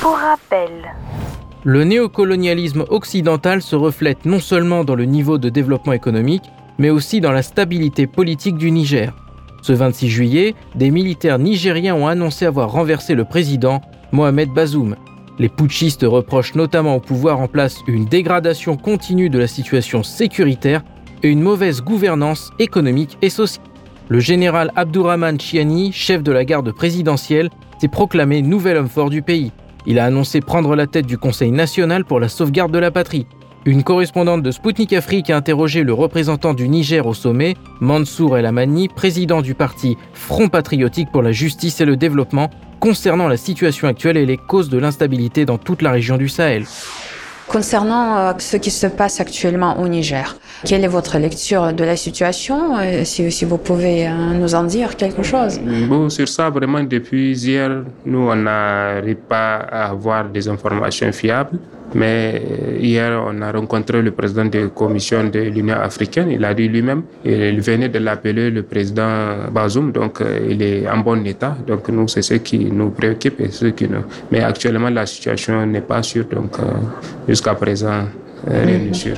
[0.00, 0.72] Pour rappel,
[1.62, 6.42] Le néocolonialisme occidental se reflète non seulement dans le niveau de développement économique,
[6.78, 9.14] mais aussi dans la stabilité politique du Niger.
[9.62, 14.96] Ce 26 juillet, des militaires nigériens ont annoncé avoir renversé le président, Mohamed Bazoum.
[15.38, 20.82] Les putschistes reprochent notamment au pouvoir en place une dégradation continue de la situation sécuritaire
[21.22, 23.64] et une mauvaise gouvernance économique et sociale.
[24.08, 29.22] Le général Abdourahman Chiani, chef de la garde présidentielle, s'est proclamé nouvel homme fort du
[29.22, 29.52] pays.
[29.86, 33.26] Il a annoncé prendre la tête du Conseil national pour la sauvegarde de la patrie.
[33.64, 38.46] Une correspondante de Sputnik Afrique a interrogé le représentant du Niger au sommet, Mansour El
[38.46, 43.86] Amani, président du parti Front patriotique pour la justice et le développement, concernant la situation
[43.86, 46.64] actuelle et les causes de l'instabilité dans toute la région du Sahel.
[47.52, 51.96] Concernant euh, ce qui se passe actuellement au Niger, quelle est votre lecture de la
[51.96, 52.78] situation?
[52.78, 54.10] Euh, si, vous pouvez euh,
[54.40, 59.56] nous en dire quelque chose Bon, sur ça, vraiment, depuis hier, nous, on n'arrive pas
[59.70, 61.58] à avoir des informations fiables.
[61.94, 66.30] Mais euh, hier, on a rencontré le président de la commission de l'Union africaine.
[66.30, 70.88] Il a dit lui-même, il venait de l'appeler le président Bazoum, donc euh, il est
[70.88, 71.56] en bon état.
[71.66, 74.04] Donc nous, c'est ce qui nous préoccupe et ce qui nous...
[74.30, 76.64] Mais actuellement, la situation n'est pas sûre, donc euh,
[77.28, 78.04] jusqu'à présent,
[78.46, 79.16] rien n'est sûr.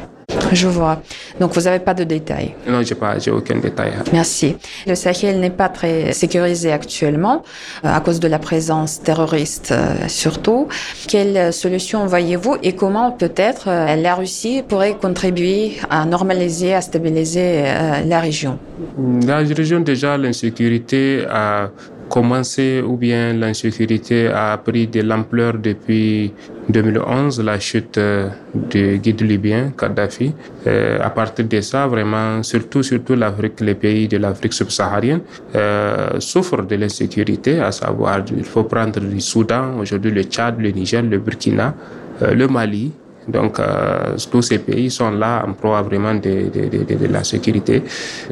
[0.53, 1.03] Je vois.
[1.41, 2.55] Donc vous n'avez pas de détails.
[2.69, 3.93] Non, j'ai pas, j'ai aucun détail.
[4.13, 4.57] Merci.
[4.87, 7.43] Le Sahel n'est pas très sécurisé actuellement
[7.85, 10.69] euh, à cause de la présence terroriste euh, surtout.
[11.09, 17.65] Quelle solution voyez-vous et comment peut-être euh, la Russie pourrait contribuer à normaliser, à stabiliser
[18.07, 18.59] la région?
[18.99, 21.71] Dans la région, déjà, l'insécurité a
[22.09, 26.33] commencé ou bien l'insécurité a pris de l'ampleur depuis
[26.69, 30.33] 2011, la chute euh, du guide libyen Kadhafi.
[30.67, 35.21] Euh, à partir de ça, vraiment, surtout, surtout l'Afrique, les pays de l'Afrique subsaharienne
[35.55, 40.71] euh, souffrent de l'insécurité, à savoir, il faut prendre le Soudan, aujourd'hui le Tchad, le
[40.71, 41.75] Niger, le Burkina,
[42.21, 42.93] le Mali,
[43.29, 46.51] donc, euh, tous ces pays sont là en proie vraiment de,
[47.11, 47.83] la sécurité.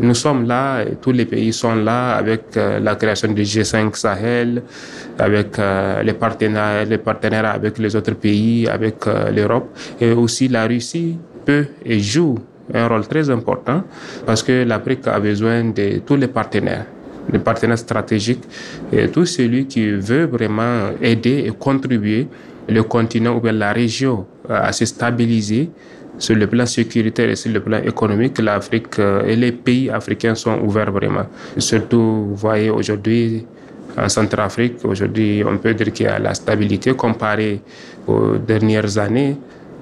[0.00, 4.62] Nous sommes là, tous les pays sont là avec euh, la création du G5 Sahel,
[5.18, 9.76] avec euh, les, partenaires, les partenaires avec les autres pays, avec l'Europe.
[10.00, 12.38] Et aussi la Russie peut et joue
[12.74, 13.82] un rôle très important
[14.24, 16.86] parce que l'Afrique a besoin de tous les partenaires
[17.30, 18.42] les partenaires stratégiques
[18.92, 22.26] et tout celui qui veut vraiment aider et contribuer
[22.68, 25.70] le continent ou bien la région à se stabiliser
[26.18, 30.60] sur le plan sécuritaire et sur le plan économique, l'Afrique et les pays africains sont
[30.60, 31.26] ouverts vraiment.
[31.58, 33.46] Surtout, vous voyez aujourd'hui
[33.96, 37.60] en Centrafrique, aujourd'hui, on peut dire qu'il y a la stabilité comparée
[38.06, 39.36] aux dernières années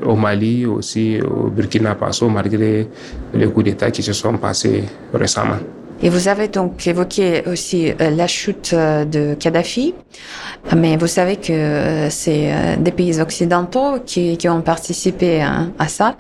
[0.05, 2.89] au Mali, aussi au Burkina Faso, malgré
[3.35, 5.59] les coups d'État qui se sont passés récemment.
[6.03, 9.95] Et vous avez donc évoqué aussi euh, la chute euh, de Kadhafi,
[10.75, 16.17] mais vous savez que euh, c'est des pays occidentaux qui, ont participé hein, à, ça.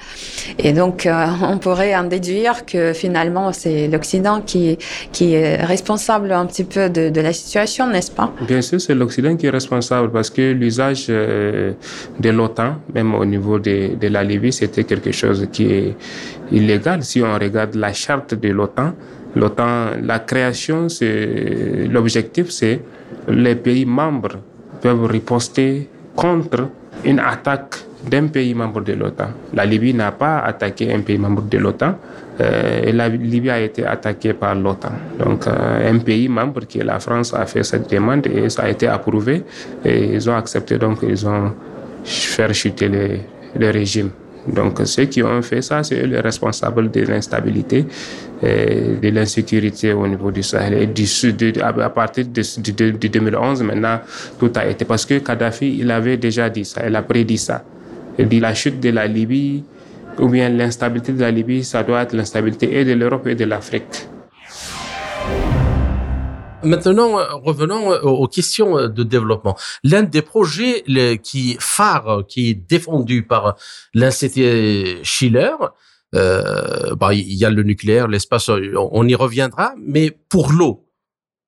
[0.59, 1.09] Et donc,
[1.43, 4.77] on pourrait en déduire que finalement, c'est l'Occident qui,
[5.21, 8.33] est responsable un petit peu de, de la situation, n'est-ce pas?
[8.47, 11.75] Bien sûr, c'est l'Occident qui est responsable parce que l'usage de
[12.31, 15.97] l'OTAN, même au niveau de, de la Libye, c'était quelque chose qui est
[16.53, 17.03] illégal.
[17.03, 18.93] Si on regarde la charte de l'OTAN,
[19.37, 22.81] L'OTAN, la création, c'est l'objectif, c'est
[23.29, 24.39] les pays membres
[24.81, 26.69] peuvent riposter contre
[27.05, 27.77] une attaque
[28.09, 29.29] d'un pays membre de l'OTAN.
[29.55, 31.97] La Libye n'a pas attaqué un pays membre de l'OTAN
[32.41, 34.93] euh, et la Libye a été attaquée par l'OTAN.
[35.19, 38.63] Donc euh, un pays membre qui est la France a fait cette demande et ça
[38.63, 39.45] a été approuvé
[39.85, 41.53] et ils ont accepté donc ils ont
[42.05, 43.09] fait chuter le,
[43.59, 44.11] le régime.
[44.47, 47.87] Donc ceux qui ont fait ça, c'est les responsables de l'instabilité
[48.43, 50.75] de l'insécurité au niveau du Sahel.
[50.75, 54.01] Et à partir de, de, de, 2011, maintenant,
[54.39, 54.85] tout a été...
[54.85, 57.63] Parce que Kadhafi, il avait déjà dit ça, il a prédit ça.
[58.19, 59.63] Il dit la chute de la Libye,
[60.19, 63.45] ou bien l'instabilité de la Libye, ça doit être l'instabilité et de l'Europe et de
[63.45, 64.09] l'Afrique.
[66.63, 69.57] Maintenant, euh, revenons euh, aux questions euh, de développement.
[69.85, 70.85] L'un des projets
[71.23, 73.57] qui phare, qui est défendu par
[73.95, 75.53] l'Institut Schiller,
[76.15, 80.87] euh, bah, il y a le nucléaire, l'espace, on y reviendra, mais pour l'eau,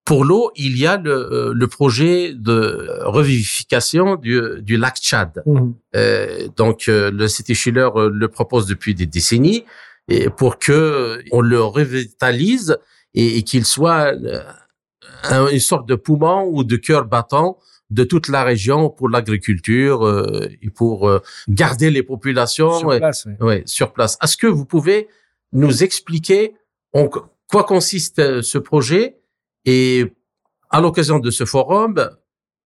[0.05, 5.43] pour l'eau, il y a le, le, projet de revivification du, du lac Tchad.
[5.47, 5.71] Mmh.
[5.97, 9.65] Euh, donc, l'Institut Schiller le propose depuis des décennies
[10.09, 12.79] et pour que on le revitalise
[13.15, 14.13] et, et qu'il soit
[15.31, 17.59] une sorte de poumon ou de cœur battant
[17.93, 23.29] de toute la région pour l'agriculture euh, et pour euh, garder les populations sur place.
[23.41, 23.63] Ouais.
[23.67, 24.17] sur place.
[24.23, 25.09] Est-ce que vous pouvez
[25.53, 26.55] nous expliquer
[26.95, 29.19] en quoi consiste euh, ce projet
[29.67, 30.13] et
[30.71, 32.11] à l'occasion de ce forum,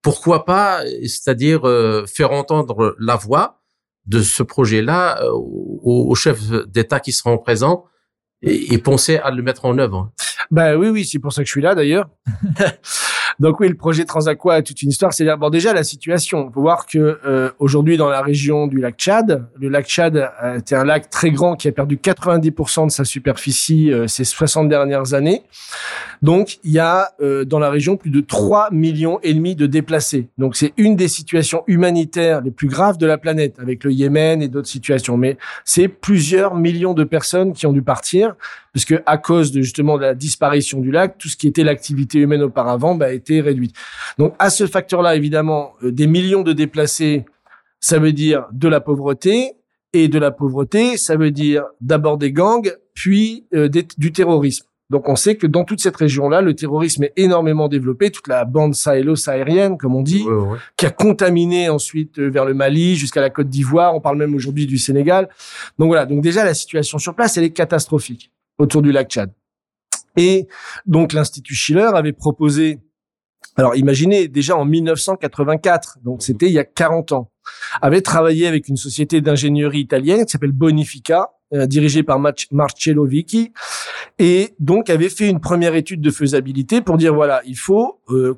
[0.01, 1.63] pourquoi pas, c'est-à-dire
[2.07, 3.61] faire entendre la voix
[4.07, 7.85] de ce projet-là aux, aux chefs d'État qui seront présents
[8.43, 10.13] et, et penser à le mettre en œuvre?
[10.51, 12.09] Ben oui, oui, c'est pour ça que je suis là d'ailleurs.
[13.39, 15.13] Donc oui, le projet Transaqua a toute une histoire.
[15.13, 16.47] C'est bon déjà la situation.
[16.47, 20.31] On peut voir que euh, aujourd'hui dans la région du lac Tchad, le lac Tchad
[20.57, 24.69] était un lac très grand qui a perdu 90% de sa superficie euh, ces 60
[24.69, 25.43] dernières années.
[26.23, 29.67] Donc il y a euh, dans la région plus de 3 millions et demi de
[29.67, 30.29] déplacés.
[30.39, 34.41] Donc c'est une des situations humanitaires les plus graves de la planète avec le Yémen
[34.41, 35.19] et d'autres situations.
[35.19, 38.35] Mais c'est plusieurs millions de personnes qui ont dû partir
[38.77, 42.19] puisque à cause de justement de la disparition du lac, tout ce qui était l'activité
[42.19, 43.75] humaine auparavant bah, a été réduite.
[44.19, 47.25] Donc à ce facteur-là, évidemment, euh, des millions de déplacés,
[47.81, 49.55] ça veut dire de la pauvreté,
[49.95, 54.67] et de la pauvreté, ça veut dire d'abord des gangs, puis euh, du terrorisme.
[54.91, 58.45] Donc on sait que dans toute cette région-là, le terrorisme est énormément développé, toute la
[58.45, 60.27] bande sahélo-saharienne, comme on dit,
[60.77, 63.95] qui a contaminé ensuite euh, vers le Mali jusqu'à la Côte d'Ivoire.
[63.95, 65.31] On parle même aujourd'hui du Sénégal.
[65.79, 66.05] Donc voilà.
[66.05, 69.33] Donc déjà la situation sur place, elle est catastrophique autour du lac Tchad.
[70.17, 70.47] Et
[70.87, 72.81] donc l'Institut Schiller avait proposé,
[73.57, 77.31] alors imaginez déjà en 1984, donc c'était il y a 40 ans,
[77.83, 83.53] avait travaillé avec une société d'ingénierie italienne qui s'appelle Bonifica, euh, dirigée par Marcello Vicky,
[84.19, 88.35] et donc avait fait une première étude de faisabilité pour dire voilà, il faut euh,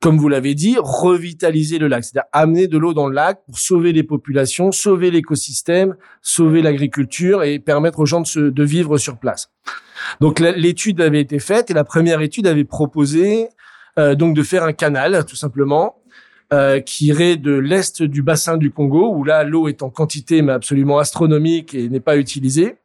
[0.00, 3.58] comme vous l'avez dit, revitaliser le lac, c'est-à-dire amener de l'eau dans le lac pour
[3.58, 8.96] sauver les populations, sauver l'écosystème, sauver l'agriculture et permettre aux gens de, se, de vivre
[8.96, 9.50] sur place.
[10.20, 13.48] Donc l'étude avait été faite et la première étude avait proposé
[13.98, 15.96] euh, donc de faire un canal, tout simplement,
[16.52, 20.40] euh, qui irait de l'est du bassin du Congo, où là l'eau est en quantité
[20.40, 22.76] mais absolument astronomique et n'est pas utilisée,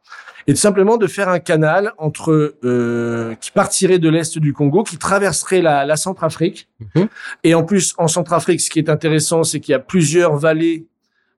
[0.46, 4.84] et tout simplement de faire un canal entre euh, qui partirait de l'est du Congo,
[4.84, 6.68] qui traverserait la, la Centrafrique.
[6.94, 7.08] Mhm.
[7.42, 10.86] Et en plus, en Centrafrique, ce qui est intéressant, c'est qu'il y a plusieurs vallées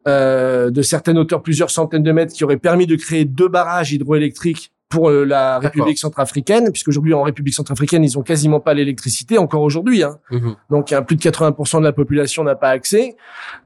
[0.07, 3.93] euh, de certaines hauteurs, plusieurs centaines de mètres, qui auraient permis de créer deux barrages
[3.93, 9.39] hydroélectriques pour euh, la République centrafricaine, puisqu'aujourd'hui en République centrafricaine, ils ont quasiment pas l'électricité,
[9.39, 10.03] encore aujourd'hui.
[10.03, 10.19] Hein.
[10.31, 10.55] Mhm.
[10.71, 13.17] Donc, plus de 80% de la population n'a pas accès.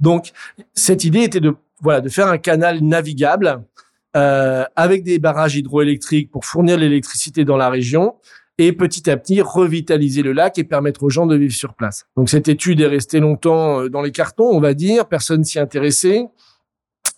[0.01, 0.33] Donc,
[0.75, 3.61] cette idée était de voilà de faire un canal navigable
[4.17, 8.17] euh, avec des barrages hydroélectriques pour fournir l'électricité dans la région
[8.59, 12.05] et petit à petit revitaliser le lac et permettre aux gens de vivre sur place.
[12.17, 15.59] Donc cette étude est restée longtemps euh, dans les cartons, on va dire, personne s'y
[15.59, 16.27] intéressait.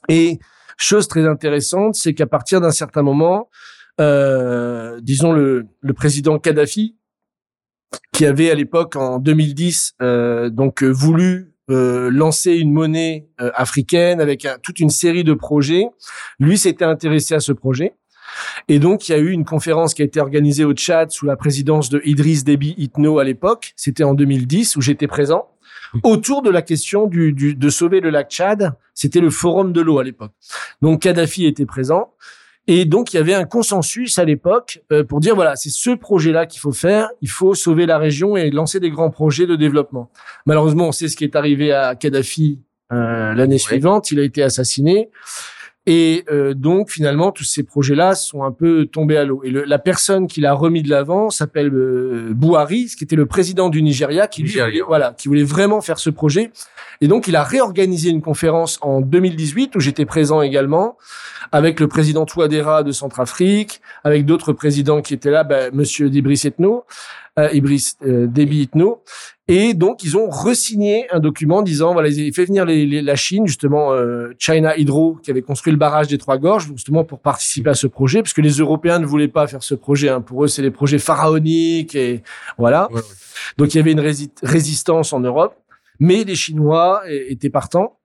[0.08, 0.38] Et
[0.76, 3.48] chose très intéressante, c'est qu'à partir d'un certain moment,
[4.00, 6.96] euh, disons le, le président Kadhafi,
[8.12, 14.20] qui avait à l'époque en 2010 euh, donc voulu euh, lancer une monnaie euh, africaine
[14.20, 15.86] avec toute une série de projets.
[16.38, 17.94] Lui s'était intéressé à ce projet
[18.68, 21.26] Et donc, il y a eu une conférence qui a été organisée au Tchad sous
[21.26, 23.72] la présidence de Idriss Déby Itno à l'époque.
[23.76, 25.48] C'était en 2010 où j'étais présent
[26.02, 28.74] autour de la question du, du, de sauver le lac Tchad.
[28.94, 30.32] C'était le forum de l'eau à l'époque.
[30.82, 32.12] Donc Kadhafi était présent.
[32.66, 35.90] Et donc, il y avait un consensus à l'époque euh, pour dire, voilà, c'est ce
[35.90, 37.10] projet-là qu'il faut faire.
[37.20, 40.10] Il faut sauver la région et lancer des grands projets de développement.
[40.46, 42.60] Malheureusement, on sait ce qui est arrivé à Kadhafi
[42.92, 44.10] euh, l'année suivante.
[44.10, 45.10] Il a été assassiné.
[45.86, 49.42] Et euh, donc finalement, tous ces projets-là sont un peu tombés à l'eau.
[49.44, 53.26] Et le, la personne qui l'a remis de l'avant s'appelle euh, Bouhari, qui était le
[53.26, 56.52] président du Nigeria, qui lui, voilà, qui voulait vraiment faire ce projet.
[57.02, 60.96] Et donc il a réorganisé une conférence en 2018 où j'étais présent également
[61.52, 66.40] avec le président Touadéra de Centrafrique, avec d'autres présidents qui étaient là, ben, Monsieur Dibris
[66.44, 66.84] Etno,
[67.38, 69.02] euh, Ibris euh, Déby Itno.
[69.48, 73.16] Et donc, ils ont resigné un document disant, voilà, ils ont fait venir les, la
[73.16, 77.18] Chine, justement, euh, China Hydro, qui avait construit le barrage des Trois Gorges, justement pour
[77.18, 80.08] participer à ce projet, parce que les Européens ne voulaient pas faire ce projet.
[80.08, 80.20] Hein.
[80.20, 82.22] Pour eux, c'est des projets pharaoniques et
[82.56, 82.88] voilà.
[83.58, 84.12] Donc, il y avait une
[84.42, 85.56] résistance en Europe,
[85.98, 87.98] mais les Chinois étaient partants.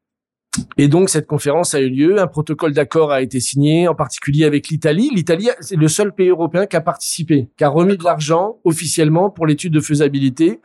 [0.77, 4.45] Et donc cette conférence a eu lieu, un protocole d'accord a été signé, en particulier
[4.45, 5.09] avec l'Italie.
[5.13, 9.29] L'Italie, c'est le seul pays européen qui a participé, qui a remis de l'argent officiellement
[9.29, 10.59] pour l'étude de faisabilité.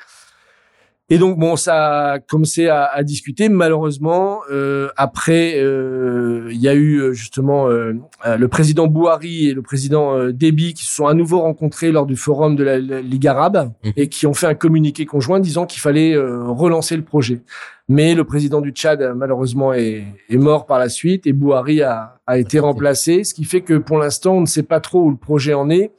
[1.11, 3.51] Et donc bon, ça a commencé à, à discuter.
[3.51, 7.93] Malheureusement, euh, après, euh, il y a eu euh, justement euh,
[8.25, 11.93] euh, le président Bouhari et le président euh, Déby qui se sont à nouveau rencontrés
[11.93, 13.91] lors du forum de la, Ligue arabe mmh.
[13.97, 17.43] et qui ont fait un communiqué conjoint disant qu'il fallait relancer le projet.
[17.89, 22.19] Mais le président du Tchad malheureusement est, est mort par la suite et Bouhari a,
[22.27, 25.11] a été remplacé, ce qui fait que pour l'instant on ne sait pas trop où
[25.11, 25.93] le projet en est.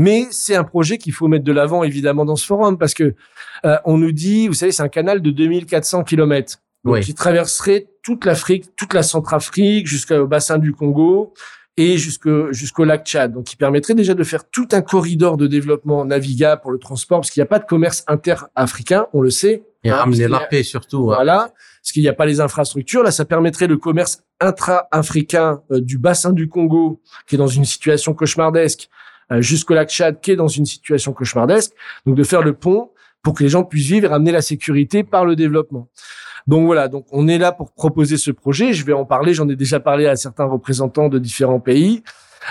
[0.00, 3.14] Mais c'est un projet qu'il faut mettre de l'avant évidemment dans ce forum parce que
[3.66, 7.86] euh, on nous dit, vous savez, c'est un canal de 2400 km donc, qui traverserait
[8.02, 11.34] toute l'Afrique, toute la Centrafrique jusqu'au bassin du Congo
[11.76, 13.34] et jusqu'au jusqu'au lac Tchad.
[13.34, 17.20] Donc, qui permettrait déjà de faire tout un corridor de développement navigable pour le transport,
[17.20, 19.64] parce qu'il n'y a pas de commerce inter-africain, on le sait.
[19.84, 21.10] Et hein, amener la paix surtout.
[21.10, 21.16] Hein.
[21.16, 23.02] Voilà, parce qu'il n'y a pas les infrastructures.
[23.02, 27.66] Là, ça permettrait le commerce intra-africain euh, du bassin du Congo, qui est dans une
[27.66, 28.88] situation cauchemardesque,
[29.38, 31.72] jusqu'au lac Tchad, qui est dans une situation cauchemardesque.
[32.06, 32.90] Donc, de faire le pont
[33.22, 35.88] pour que les gens puissent vivre et ramener la sécurité par le développement.
[36.46, 38.72] Donc voilà, donc on est là pour proposer ce projet.
[38.72, 42.02] Je vais en parler, j'en ai déjà parlé à certains représentants de différents pays.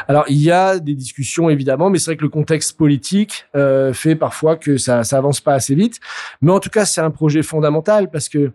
[0.08, 3.92] Alors il y a des discussions évidemment, mais c'est vrai que le contexte politique euh,
[3.92, 6.00] fait parfois que ça, ça avance pas assez vite.
[6.42, 8.52] Mais en tout cas, c'est un projet fondamental parce que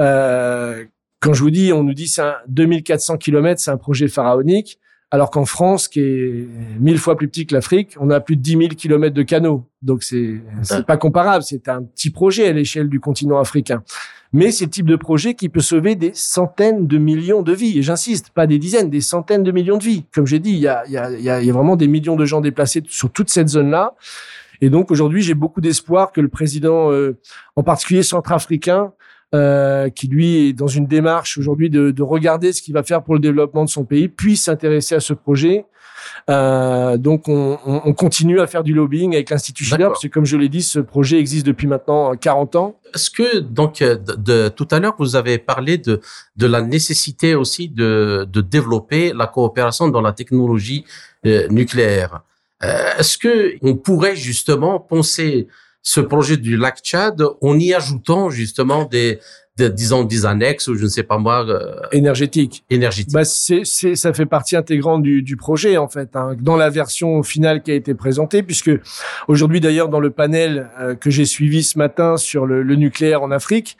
[0.00, 0.84] euh,
[1.20, 4.78] quand je vous dis, on nous dit c'est un 2400 km, c'est un projet pharaonique.
[5.12, 6.46] Alors qu'en France, qui est
[6.78, 9.66] mille fois plus petit que l'Afrique, on a plus de 10 000 kilomètres de canaux.
[9.82, 11.42] Donc c'est c'est pas comparable.
[11.42, 13.82] C'est un petit projet à l'échelle du continent africain.
[14.32, 17.78] Mais c'est le type de projet qui peut sauver des centaines de millions de vies.
[17.78, 20.04] Et j'insiste, pas des dizaines, des centaines de millions de vies.
[20.14, 22.14] Comme j'ai dit, il y a, il y, a, il y a vraiment des millions
[22.14, 23.94] de gens déplacés sur toute cette zone-là.
[24.60, 27.18] Et donc aujourd'hui, j'ai beaucoup d'espoir que le président, euh,
[27.56, 28.92] en particulier centrafricain,
[29.34, 33.02] euh, qui lui est dans une démarche aujourd'hui de, de, regarder ce qu'il va faire
[33.02, 35.66] pour le développement de son pays, puisse s'intéresser à ce projet.
[36.28, 40.26] Euh, donc on, on, continue à faire du lobbying avec l'Institut Schiller, parce que comme
[40.26, 42.76] je l'ai dit, ce projet existe depuis maintenant 40 ans.
[42.94, 46.00] Est-ce que donc euh, de, de, tout à l'heure vous avez parlé de
[46.36, 50.84] de la nécessité aussi de de développer la coopération dans la technologie
[51.26, 52.22] euh, nucléaire.
[52.62, 55.48] Euh, Est-ce que on pourrait justement penser
[55.82, 59.18] ce projet du lac Tchad en y ajoutant justement des,
[59.56, 62.64] des disons des annexes ou je ne sais pas moi euh, énergétique.
[62.70, 63.12] énergétique.
[63.12, 66.70] Bah c'est c'est ça fait partie intégrante du, du projet en fait hein, dans la
[66.70, 68.70] version finale qui a été présentée puisque
[69.28, 73.22] aujourd'hui d'ailleurs dans le panel euh, que j'ai suivi ce matin sur le, le nucléaire
[73.22, 73.76] en Afrique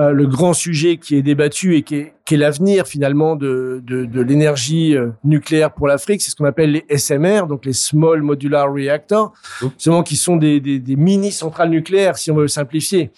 [0.00, 3.80] euh, le grand sujet qui est débattu et qui est, qui est l'avenir finalement de,
[3.84, 7.72] de, de l'énergie euh, nucléaire pour l'Afrique, c'est ce qu'on appelle les SMR, donc les
[7.72, 12.48] Small Modular Reactors, justement qui sont des, des, des mini centrales nucléaires, si on veut
[12.48, 13.10] simplifier.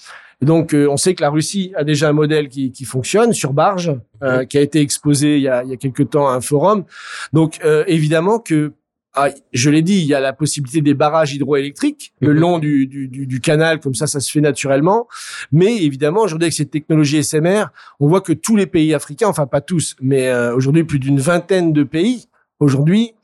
[0.43, 3.33] Et donc, euh, on sait que la Russie a déjà un modèle qui, qui fonctionne
[3.33, 6.29] sur barge, euh, qui a été exposé il y a, il y a quelque temps
[6.29, 6.85] à un forum.
[7.33, 8.73] Donc, euh, évidemment que
[9.19, 12.39] ah, je l'ai dit, il y a la possibilité des barrages hydroélectriques le mhm.
[12.39, 15.09] long du, du, du, du, canal, comme ça, ça se fait naturellement.
[15.53, 19.47] Mais évidemment, aujourd'hui, avec cette technologie SMR, on voit que tous les pays africains, enfin
[19.47, 22.29] pas tous, mais euh, aujourd'hui plus d'une vingtaine de pays,
[22.61, 23.15] aujourd'hui,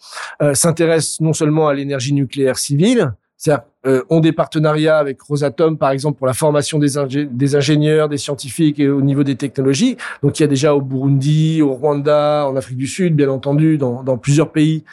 [0.40, 3.12] euh, s'intéressent non seulement à l'énergie nucléaire civile,
[3.84, 8.78] euh, ont des partenariats avec Rosatom, par exemple, pour la formation des, ingénieurs, des scientifiques
[8.78, 9.96] et au niveau des technologies.
[10.22, 13.78] Donc, il y a déjà au Burundi, au Rwanda, en Afrique du Sud, bien entendu,
[13.78, 14.84] dans, dans plusieurs pays,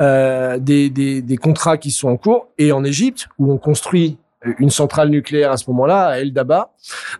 [0.00, 2.46] euh, des, des, des, contrats qui sont en cours.
[2.58, 4.18] Et en Égypte, où on construit
[4.58, 6.70] une centrale nucléaire à ce moment-là, à El Daba.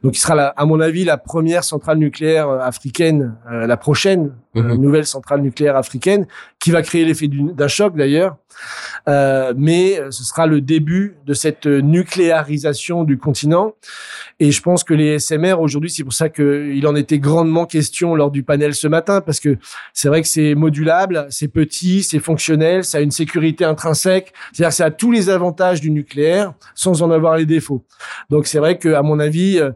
[0.02, 4.32] Donc, il sera, à mon avis, la première centrale nucléaire euh, africaine, euh, la prochaine,
[4.58, 6.26] une nouvelle centrale nucléaire africaine,
[6.58, 8.36] qui va créer l'effet d'un choc d'ailleurs.
[9.08, 13.74] Euh, mais ce sera le début de cette nucléarisation du continent.
[14.40, 18.14] Et je pense que les SMR aujourd'hui, c'est pour ça qu'il en était grandement question
[18.14, 19.56] lors du panel ce matin, parce que
[19.92, 24.70] c'est vrai que c'est modulable, c'est petit, c'est fonctionnel, ça a une sécurité intrinsèque, c'est-à-dire
[24.70, 27.84] que ça a tous les avantages du nucléaire sans en avoir les défauts.
[28.30, 29.70] Donc c'est vrai que à mon avis, euh,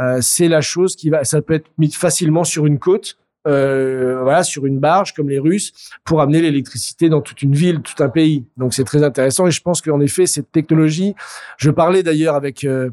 [0.00, 3.18] euh, c'est la chose qui va, ça peut être mis facilement sur une côte.
[3.46, 5.72] Euh, voilà, sur une barge comme les Russes
[6.04, 8.44] pour amener l'électricité dans toute une ville, tout un pays.
[8.56, 11.14] Donc c'est très intéressant et je pense qu'en effet cette technologie,
[11.56, 12.90] je parlais d'ailleurs avec euh,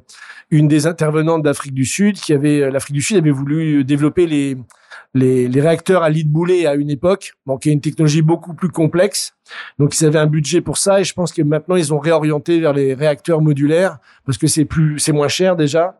[0.51, 4.55] une des intervenantes d'Afrique du Sud qui avait l'Afrique du Sud avait voulu développer les
[5.15, 8.69] les, les réacteurs à lit de boulet à une époque, est une technologie beaucoup plus
[8.69, 9.33] complexe.
[9.79, 12.59] Donc ils avaient un budget pour ça et je pense que maintenant ils ont réorienté
[12.59, 15.99] vers les réacteurs modulaires parce que c'est plus c'est moins cher déjà.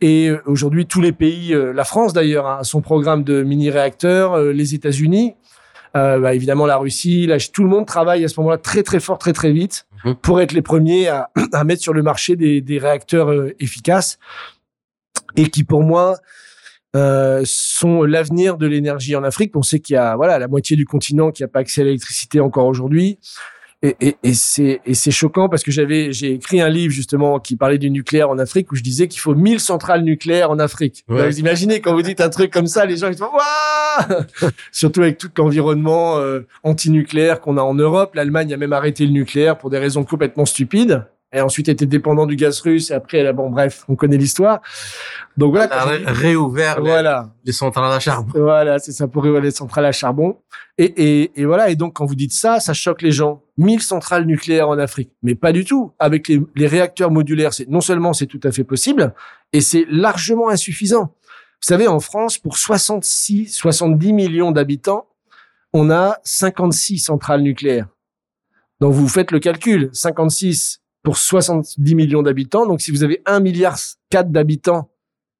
[0.00, 4.34] Et euh, aujourd'hui, tous les pays, euh, la France d'ailleurs, a son programme de mini-réacteurs,
[4.34, 5.34] euh, les États-Unis,
[5.94, 9.18] bah, évidemment la Russie, là, tout le monde travaille à ce moment-là très très fort,
[9.18, 10.14] très très vite mhm.
[10.14, 14.20] pour être les premiers à, à mettre sur le marché des, des réacteurs efficaces
[15.34, 16.14] et qui pour moi
[16.96, 19.54] euh, sont l'avenir de l'énergie en Afrique.
[19.56, 21.84] On sait qu'il y a voilà la moitié du continent qui n'a pas accès à
[21.84, 23.18] l'électricité encore aujourd'hui.
[23.82, 27.38] Et, et, et c'est et c'est choquant parce que j'avais j'ai écrit un livre justement
[27.38, 30.58] qui parlait du nucléaire en Afrique où je disais qu'il faut 1000 centrales nucléaires en
[30.58, 31.04] Afrique.
[31.06, 35.02] vous imaginez quand vous dites un truc comme ça, les gens ils disent waouh Surtout
[35.02, 39.56] avec tout l'environnement euh, anti-nucléaire qu'on a en Europe, l'Allemagne a même arrêté le nucléaire
[39.56, 42.90] pour des raisons complètement stupides et ensuite était dépendant du gaz russe.
[42.90, 44.60] Et après elle a bon bref on connaît l'histoire.
[45.36, 45.66] Donc voilà.
[45.94, 47.30] Elle a réouvert voilà.
[47.44, 48.32] Les, centrales à charbon.
[48.34, 50.38] Voilà c'est ça pour réouvrir les centrales à charbon.
[50.78, 51.70] Et, et, et voilà.
[51.70, 53.42] Et donc quand vous dites ça ça choque les gens.
[53.56, 55.10] 1000 centrales nucléaires en Afrique.
[55.22, 55.92] Mais pas du tout.
[55.98, 59.14] Avec les, les réacteurs modulaires c'est non seulement c'est tout à fait possible
[59.52, 61.14] et c'est largement insuffisant.
[61.60, 65.06] Vous savez en France pour 66 70 millions d'habitants
[65.72, 67.88] on a 56 centrales nucléaires.
[68.80, 69.90] Donc vous faites le calcul.
[69.92, 72.66] 56 pour 70 millions d'habitants.
[72.66, 73.78] Donc, si vous avez 1 milliard
[74.10, 74.90] 4 d'habitants,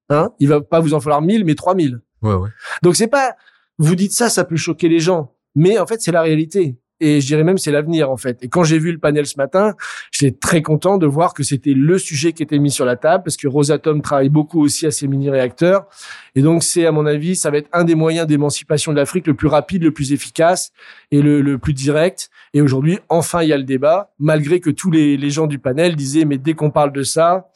[0.08, 2.00] hein, il va pas vous en falloir 1000, mais 3000.
[2.22, 2.48] Ouais, ouais.
[2.82, 3.36] Donc, c'est pas,
[3.76, 5.34] vous dites ça, ça peut choquer les gens.
[5.54, 6.78] Mais en fait, c'est la réalité.
[7.01, 8.42] Et je dirais même c'est l'avenir en fait.
[8.42, 9.74] Et quand j'ai vu le panel ce matin,
[10.11, 13.24] j'étais très content de voir que c'était le sujet qui était mis sur la table
[13.24, 15.86] parce que Rosatom travaille beaucoup aussi à ces mini-réacteurs.
[16.34, 19.26] Et donc c'est à mon avis, ça va être un des moyens d'émancipation de l'Afrique
[19.26, 20.72] le plus rapide, le plus efficace
[21.11, 22.30] et le, le plus direct.
[22.55, 25.59] Et aujourd'hui, enfin, il y a le débat, malgré que tous les, les gens du
[25.59, 27.49] panel disaient mais dès qu'on parle de ça,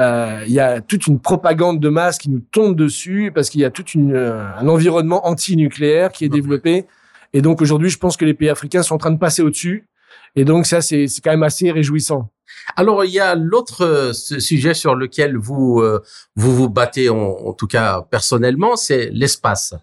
[0.00, 3.60] euh, il y a toute une propagande de masse qui nous tombe dessus parce qu'il
[3.60, 6.86] y a tout euh, un environnement anti-nucléaire qui est développé.
[7.32, 9.88] Et donc aujourd'hui, je pense que les pays africains sont en train de passer au-dessus.
[10.36, 12.30] Et donc ça, c'est quand même assez réjouissant.
[12.76, 16.02] Alors il y a l'autre euh, sujet sur lequel vous euh,
[16.36, 19.74] vous vous battez en, tout cas personnellement, c'est l'espace.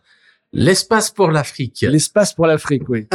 [0.54, 1.82] L'espace pour l'Afrique.
[1.82, 3.08] L'espace pour l'Afrique, oui.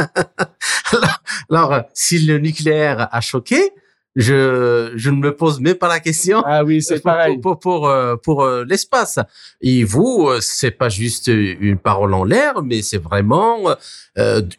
[1.49, 3.71] alors, si le nucléaire a choqué,
[4.15, 6.43] je, je ne me pose même pas la question.
[6.45, 7.39] Ah oui, c'est pareil.
[7.39, 9.19] Pour, pour, euh, pour, euh, l'espace.
[9.61, 13.75] Et vous, euh, c'est pas juste une parole en l'air, mais c'est vraiment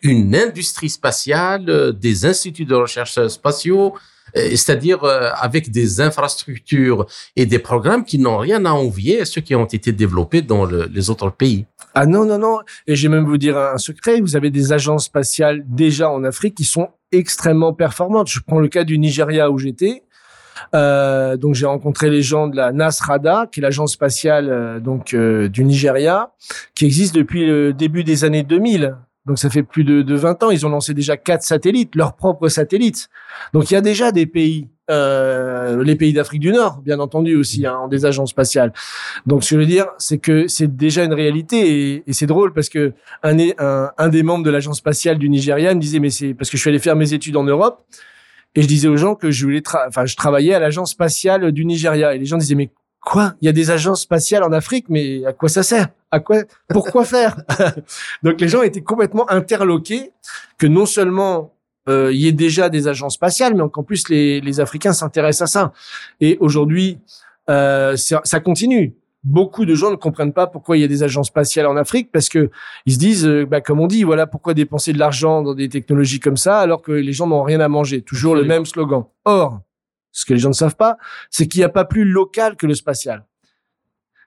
[0.02, 3.94] une industrie spatiale, des instituts de recherche spatiaux,
[4.34, 9.54] c'est-à-dire avec des infrastructures et des programmes qui n'ont rien à envier à ceux qui
[9.54, 11.66] ont été développés dans les autres pays.
[11.94, 12.58] Ah non, non, non.
[12.88, 14.20] Et je vais même vous dire un secret.
[14.20, 18.28] Vous avez des agences spatiales déjà en Afrique qui sont extrêmement performantes.
[18.28, 20.02] Je prends le cas du Nigeria où j'étais.
[20.74, 25.14] Euh, donc j'ai rencontré les gens de la NASRADA, qui est l'agence spatiale euh, donc
[25.14, 26.32] euh, du Nigeria,
[26.74, 28.96] qui existe depuis le début des années 2000.
[29.26, 30.50] Donc ça fait plus de, de 20 ans.
[30.50, 33.08] Ils ont lancé déjà quatre satellites, leurs propres satellites.
[33.52, 37.36] Donc il y a déjà des pays euh, les pays d'Afrique du Nord, bien entendu
[37.36, 38.72] aussi, hein, en des agences spatiales.
[39.26, 42.52] Donc, ce que je veux dire, c'est que c'est déjà une réalité et, c'est drôle
[42.52, 46.10] parce que un, un, un, des membres de l'agence spatiale du Nigeria me disait, mais
[46.10, 47.84] c'est parce que je suis allé faire mes études en Europe
[48.54, 51.64] et je disais aux gens que je voulais, enfin, je travaillais à l'agence spatiale du
[51.64, 52.14] Nigeria.
[52.14, 52.70] Et les gens disaient, mais
[53.00, 53.34] quoi?
[53.40, 55.88] Il y a des agences spatiales en Afrique, mais à quoi ça sert?
[56.10, 57.36] À quoi Pourquoi faire?
[58.22, 60.12] Donc, les gens étaient complètement interloqués
[60.58, 61.53] que non seulement
[61.88, 65.52] euh, y ait déjà des agences spatiales, mais qu'en plus les, les Africains s'intéressent à
[65.52, 65.72] ça.
[66.20, 66.98] Et aujourd'hui,
[67.50, 68.94] euh, ça continue.
[69.22, 72.10] Beaucoup de gens ne comprennent pas pourquoi il y a des agences spatiales en Afrique
[72.12, 72.50] parce que
[72.84, 75.70] ils se disent, euh, bah, comme on dit, voilà pourquoi dépenser de l'argent dans des
[75.70, 78.02] technologies comme ça alors que les gens n'ont rien à manger.
[78.02, 79.04] Toujours le même slogan.
[79.24, 79.60] Or,
[80.12, 80.98] ce que les gens ne savent pas,
[81.30, 83.24] c'est qu'il n'y a pas plus local que le spatial.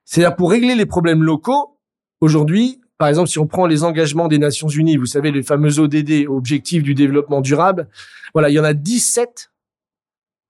[0.03, 1.77] C'est-à-dire pour régler les problèmes locaux,
[2.19, 5.79] aujourd'hui, par exemple, si on prend les engagements des Nations Unies, vous savez, les fameux
[5.79, 7.87] ODD, Objectifs du développement durable,
[8.33, 9.51] voilà, il y en a 17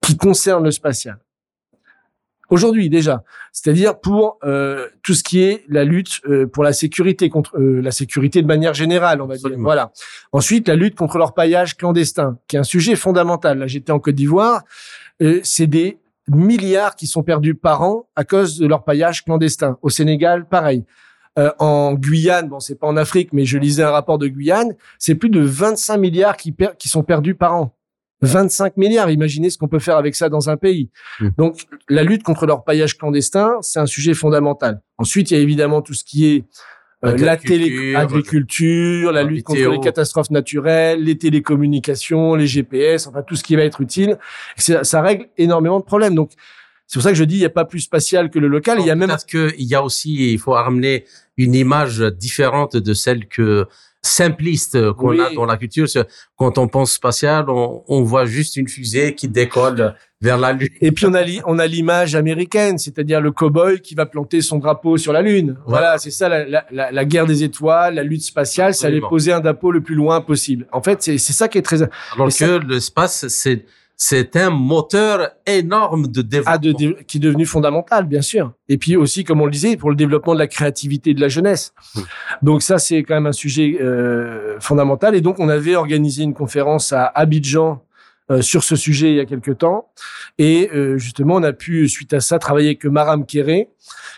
[0.02, 1.18] qui concernent le spatial.
[2.50, 7.28] Aujourd'hui déjà, c'est-à-dire pour euh, tout ce qui est la lutte euh, pour la sécurité
[7.28, 9.50] contre euh, la sécurité de manière générale, on va dire.
[9.58, 9.92] Voilà.
[10.32, 13.58] Ensuite, la lutte contre l'orpaillage clandestin, qui est un sujet fondamental.
[13.58, 14.62] Là, j'étais en Côte d'Ivoire,
[15.42, 19.76] c'est des milliards qui sont perdus par an à cause de l'orpaillage clandestin.
[19.82, 20.84] Au Sénégal, pareil.
[21.58, 25.14] En Guyane, bon, c'est pas en Afrique, mais je lisais un rapport de Guyane, c'est
[25.14, 27.74] plus de 25 milliards qui, qui sont perdus par an.
[28.22, 29.10] 25 milliards.
[29.10, 30.90] Imaginez ce qu'on peut faire avec ça dans un pays.
[31.20, 31.28] Mmh.
[31.38, 34.80] Donc, la lutte contre l'orpaillage clandestin, c'est un sujet fondamental.
[34.98, 36.44] Ensuite, il y a évidemment tout ce qui est
[37.04, 43.22] euh, la télé agriculture, la lutte contre les catastrophes naturelles, les télécommunications, les GPS, enfin
[43.22, 44.18] tout ce qui va être utile.
[44.56, 46.16] Ça, ça règle énormément de problèmes.
[46.16, 46.32] Donc,
[46.88, 48.78] c'est pour ça que je dis il n'y a pas plus spatial que le local.
[48.80, 51.04] il y a même parce que il y a aussi il faut ramener
[51.36, 53.66] une image différente de celle que
[54.00, 55.86] simpliste qu'on a dans la culture.
[56.36, 60.68] Quand on pense spatial, on, on, voit juste une fusée qui décolle vers la Lune.
[60.80, 64.58] Et puis on a on a l'image américaine, c'est-à-dire le cow-boy qui va planter son
[64.58, 65.56] drapeau sur la Lune.
[65.66, 69.32] Voilà, c'est ça la, la, la, guerre des étoiles, la lutte spatiale, c'est aller poser
[69.32, 70.66] un drapeau le plus loin possible.
[70.72, 71.82] En fait, c'est ça qui est très.
[72.14, 73.66] Alors que l'espace, c'est
[74.00, 76.52] c'est un moteur énorme de développement.
[76.54, 76.72] Ah, de,
[77.02, 78.52] qui est devenu fondamental, bien sûr.
[78.68, 81.28] Et puis aussi, comme on le disait, pour le développement de la créativité de la
[81.28, 81.74] jeunesse.
[82.40, 85.16] Donc ça, c'est quand même un sujet euh, fondamental.
[85.16, 87.84] Et donc, on avait organisé une conférence à Abidjan
[88.30, 89.88] euh, sur ce sujet il y a quelques temps.
[90.38, 93.68] Et euh, justement, on a pu, suite à ça, travailler avec Maram Kéré,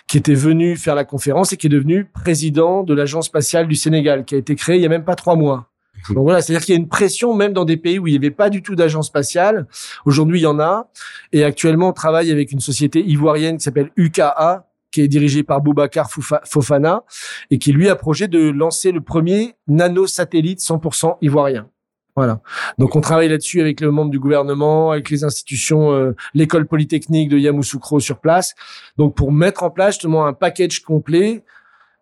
[0.06, 3.76] qui était venu faire la conférence et qui est devenu président de l'Agence spatiale du
[3.76, 5.69] Sénégal, qui a été créé il y a même pas trois mois.
[6.08, 8.16] Donc voilà, c'est-à-dire qu'il y a une pression même dans des pays où il n'y
[8.16, 9.66] avait pas du tout d'agence spatiale.
[10.04, 10.90] Aujourd'hui, il y en a.
[11.32, 15.60] Et actuellement, on travaille avec une société ivoirienne qui s'appelle UKA, qui est dirigée par
[15.60, 17.04] Boubacar Fofana
[17.50, 21.68] et qui lui a projet de lancer le premier nanosatellite 100% ivoirien.
[22.16, 22.40] Voilà.
[22.78, 27.28] Donc on travaille là-dessus avec les membres du gouvernement, avec les institutions, euh, l'école polytechnique
[27.28, 28.54] de Yamoussoukro sur place.
[28.96, 31.44] Donc pour mettre en place justement un package complet,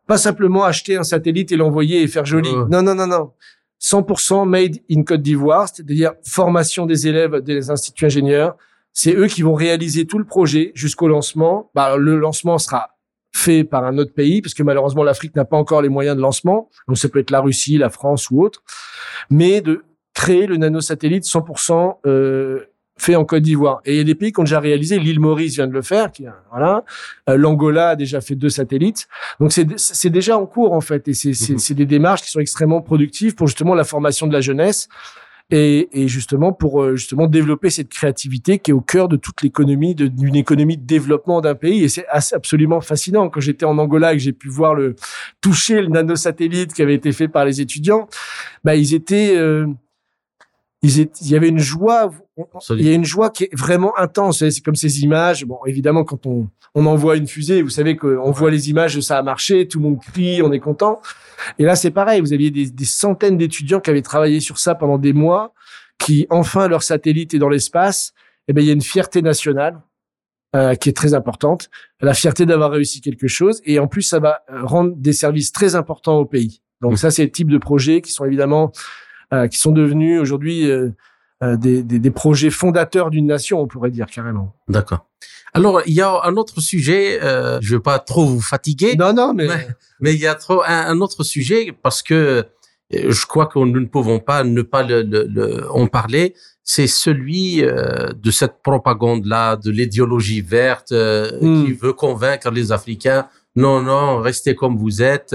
[0.07, 2.51] pas simplement acheter un satellite et l'envoyer et faire joli.
[2.71, 3.33] Non, non, non, non.
[3.81, 8.57] 100% made in Côte d'Ivoire, c'est-à-dire formation des élèves des instituts ingénieurs.
[8.93, 11.71] C'est eux qui vont réaliser tout le projet jusqu'au lancement.
[11.75, 12.91] Bah, le lancement sera
[13.33, 16.23] fait par un autre pays, parce que malheureusement l'Afrique n'a pas encore les moyens de
[16.23, 16.71] lancement.
[16.89, 18.63] Donc ça peut être la Russie, la France ou autre.
[19.31, 22.65] Mais de créer le nanosatellite 100% euh,
[22.99, 23.81] fait en Côte d'Ivoire.
[23.85, 24.99] Et il y a des pays qui ont déjà réalisé.
[24.99, 26.11] L'île Maurice vient de le faire.
[26.11, 26.85] Qui, voilà.
[27.29, 29.09] Euh, L'Angola a déjà fait deux satellites.
[29.41, 31.09] Donc c'est déjà en cours en fait.
[31.09, 34.89] Et c'est des démarches qui sont extrêmement productives pour justement la formation de la jeunesse
[35.51, 39.43] et, et justement pour euh, justement développer cette créativité qui est au cœur de toute
[39.43, 41.85] l'économie d'une économie de développement d'un pays.
[41.85, 43.29] Et c'est absolument fascinant.
[43.31, 44.95] Quand j'étais en Angola et que j'ai pu voir le
[45.41, 48.09] toucher le nanosatellite qui avait été fait par les étudiants,
[48.65, 49.67] bah ils étaient euh,
[50.83, 52.11] il y avait une joie,
[52.71, 54.49] il y a une joie qui est vraiment intense.
[54.49, 55.45] C'est comme ces images.
[55.45, 59.19] Bon, évidemment, quand on, on envoie une fusée, vous savez qu'on voit les images, ça
[59.19, 61.01] a marché, tout le monde crie, on est content.
[61.59, 62.21] Et là, c'est pareil.
[62.21, 65.53] Vous aviez des, des centaines d'étudiants qui avaient travaillé sur ça pendant des mois,
[65.99, 68.13] qui enfin leur satellite est dans l'espace.
[68.47, 69.81] Eh ben, il y a une fierté nationale
[70.57, 71.69] euh, qui est très importante,
[72.01, 75.53] la fierté d'avoir réussi quelque chose, et en plus, ça va euh, rendre des services
[75.53, 76.63] très importants au pays.
[76.81, 76.97] Donc mmh.
[76.97, 78.73] ça, c'est le type de projets qui sont évidemment
[79.51, 80.91] qui sont devenus aujourd'hui euh,
[81.43, 84.55] euh, des, des, des, projets fondateurs d'une nation, on pourrait dire carrément.
[84.69, 85.07] D'accord.
[85.55, 88.97] Alors, il y a un autre sujet, euh, je veux pas trop vous fatiguer.
[88.97, 89.49] Non, non, mais...
[90.01, 92.45] Mais, il y a trop un, autre sujet parce que
[92.91, 96.35] je crois que nous ne pouvons pas ne pas le, le, en parler.
[96.63, 101.65] C'est celui de cette propagande-là, de l'idéologie verte hmm.
[101.65, 103.27] qui veut convaincre les Africains.
[103.57, 105.35] Non, non, restez comme vous êtes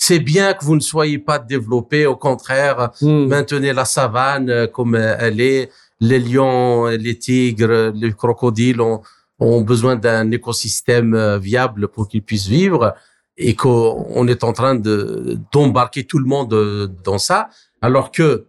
[0.00, 3.26] c'est bien que vous ne soyez pas développés, au contraire, hmm.
[3.26, 5.70] maintenez la savane euh, comme elle est.
[6.00, 9.02] Les lions, les tigres, les crocodiles ont,
[9.40, 12.94] ont besoin d'un écosystème euh, viable pour qu'ils puissent vivre
[13.36, 17.48] et qu'on est en train de d'embarquer tout le monde euh, dans ça,
[17.82, 18.46] alors que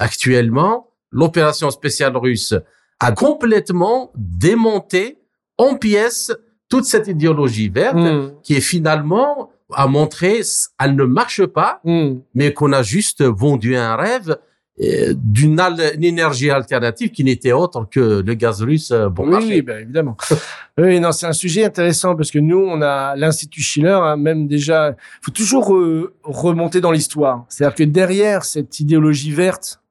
[0.00, 2.54] actuellement l'opération spéciale russe
[2.98, 5.18] a complètement démonté
[5.56, 6.32] en pièces
[6.68, 8.32] toute cette idéologie verte hmm.
[8.42, 10.40] qui est finalement a montré,
[10.78, 12.20] elle ne marche pas, hmm.
[12.34, 14.36] mais qu'on a juste vendu un rêve
[14.82, 15.60] euh, d'une
[16.00, 20.16] énergie alternative qui n'était autre que le gaz russe euh, bon oui, Oui, ben évidemment.
[20.78, 24.46] oui, non, c'est un sujet intéressant parce que nous, on a l'Institut Schiller, hein, même
[24.46, 27.44] déjà, faut toujours euh, remonter dans l'histoire.
[27.50, 29.82] C'est-à-dire que derrière cette idéologie verte,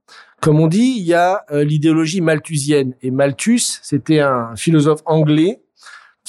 [0.42, 2.94] comme on dit, il y a l'idéologie malthusienne.
[3.02, 5.60] Et Malthus, c'était un philosophe anglais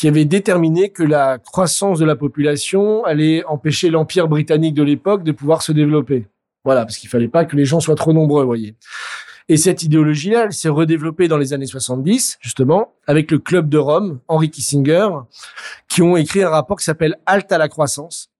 [0.00, 5.24] qui avait déterminé que la croissance de la population allait empêcher l'empire britannique de l'époque
[5.24, 6.26] de pouvoir se développer.
[6.64, 8.76] Voilà, parce qu'il fallait pas que les gens soient trop nombreux, voyez.
[9.50, 13.76] Et cette idéologie-là, elle s'est redéveloppée dans les années 70, justement, avec le Club de
[13.76, 15.06] Rome, Henry Kissinger,
[15.86, 18.30] qui ont écrit un rapport qui s'appelle Halte à la croissance,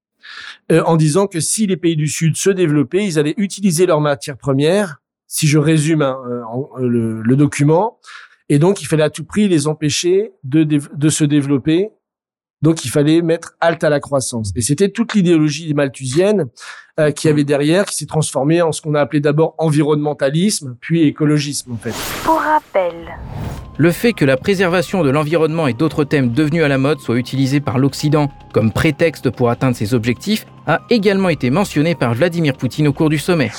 [0.73, 4.01] euh, en disant que si les pays du Sud se développaient, ils allaient utiliser leurs
[4.01, 6.41] matières premières, si je résume hein, euh,
[6.79, 7.99] euh, le, le, document,
[8.51, 11.90] et donc il fallait à tout prix les empêcher de, de se développer
[12.62, 14.53] donc il fallait mettre halte à la croissance.
[14.55, 16.46] Et c'était toute l'idéologie malthusienne
[16.98, 21.03] euh, qui avait derrière, qui s'est transformée en ce qu'on a appelé d'abord environnementalisme, puis
[21.03, 21.94] écologisme en fait.
[22.22, 22.92] Pour rappel.
[23.78, 27.16] Le fait que la préservation de l'environnement et d'autres thèmes devenus à la mode soient
[27.16, 32.55] utilisés par l'Occident comme prétexte pour atteindre ses objectifs a également été mentionné par Vladimir
[32.55, 33.51] Poutine au cours du sommet.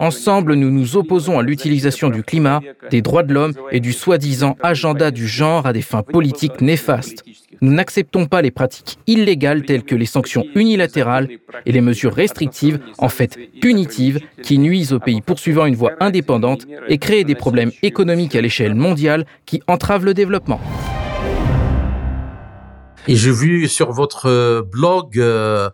[0.00, 2.60] Ensemble, nous nous opposons à l'utilisation du climat,
[2.90, 7.24] des droits de l'homme et du soi-disant agenda du genre à des fins politiques néfastes.
[7.60, 11.28] Nous n'acceptons pas les pratiques illégales telles que les sanctions unilatérales
[11.66, 16.66] et les mesures restrictives, en fait punitives, qui nuisent aux pays poursuivant une voie indépendante
[16.88, 20.60] et créent des problèmes économiques à l'échelle mondiale qui entravent le développement.
[23.08, 25.70] Et j'ai vu sur votre blog euh,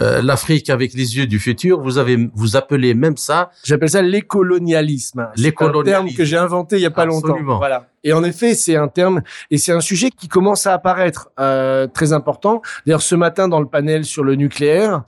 [0.00, 4.02] euh, l'Afrique avec les yeux du futur, vous avez vous appelez même ça J'appelle ça
[4.02, 5.28] l'écolonialisme.
[5.36, 7.36] C'est un terme que j'ai inventé il y a pas longtemps.
[7.58, 7.86] Voilà.
[8.04, 11.86] Et en effet, c'est un terme et c'est un sujet qui commence à apparaître euh,
[11.86, 12.62] très important.
[12.86, 15.02] D'ailleurs, ce matin dans le panel sur le nucléaire,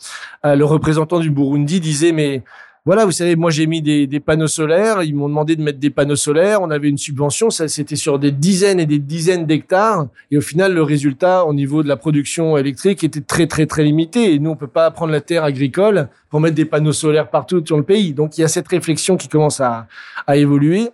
[0.44, 2.42] euh, le représentant du Burundi disait mais
[2.86, 5.90] voilà, vous savez, moi j'ai mis des, panneaux solaires, ils m'ont demandé de mettre des
[5.90, 10.06] panneaux solaires, on avait une subvention, ça c'était sur des dizaines et des dizaines d'hectares,
[10.30, 13.84] et au final le résultat au niveau de la production électrique était très très très
[13.84, 17.28] limité, et nous on peut pas prendre la terre agricole pour mettre des panneaux solaires
[17.28, 19.86] partout sur le pays, donc il y a cette réflexion qui commence à,
[20.32, 20.88] évoluer.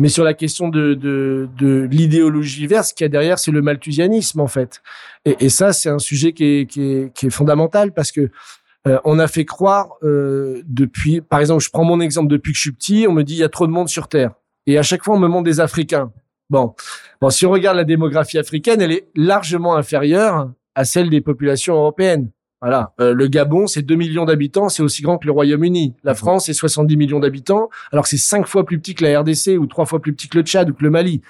[0.00, 1.48] Mais sur la question de,
[1.90, 4.80] l'idéologie verte, ce qu'il y a derrière, c'est le malthusianisme en fait.
[5.24, 8.30] Et, ça, c'est un sujet qui est fondamental parce que
[8.88, 12.56] euh, on a fait croire euh, depuis, par exemple, je prends mon exemple depuis que
[12.56, 14.32] je suis petit, on me dit il y a trop de monde sur Terre,
[14.66, 16.12] et à chaque fois on me montre des Africains.
[16.50, 16.74] Bon,
[17.20, 21.74] bon, si on regarde la démographie africaine, elle est largement inférieure à celle des populations
[21.74, 22.30] européennes.
[22.60, 25.94] Voilà, euh, le Gabon, c'est 2 millions d'habitants, c'est aussi grand que le Royaume-Uni.
[26.02, 26.16] La mhm.
[26.16, 29.58] France, c'est 70 millions d'habitants, alors que c'est cinq fois plus petit que la RDC
[29.58, 31.20] ou trois fois plus petit que le Tchad ou que le Mali.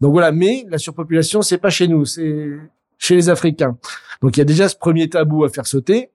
[0.00, 2.50] Donc voilà, mais la surpopulation, c'est pas chez nous, c'est
[2.98, 3.76] chez les Africains.
[4.22, 6.10] Donc il y a déjà ce premier tabou à faire sauter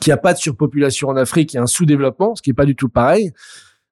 [0.00, 2.50] qu'il n'y a pas de surpopulation en Afrique, il y a un sous-développement, ce qui
[2.50, 3.32] est pas du tout pareil.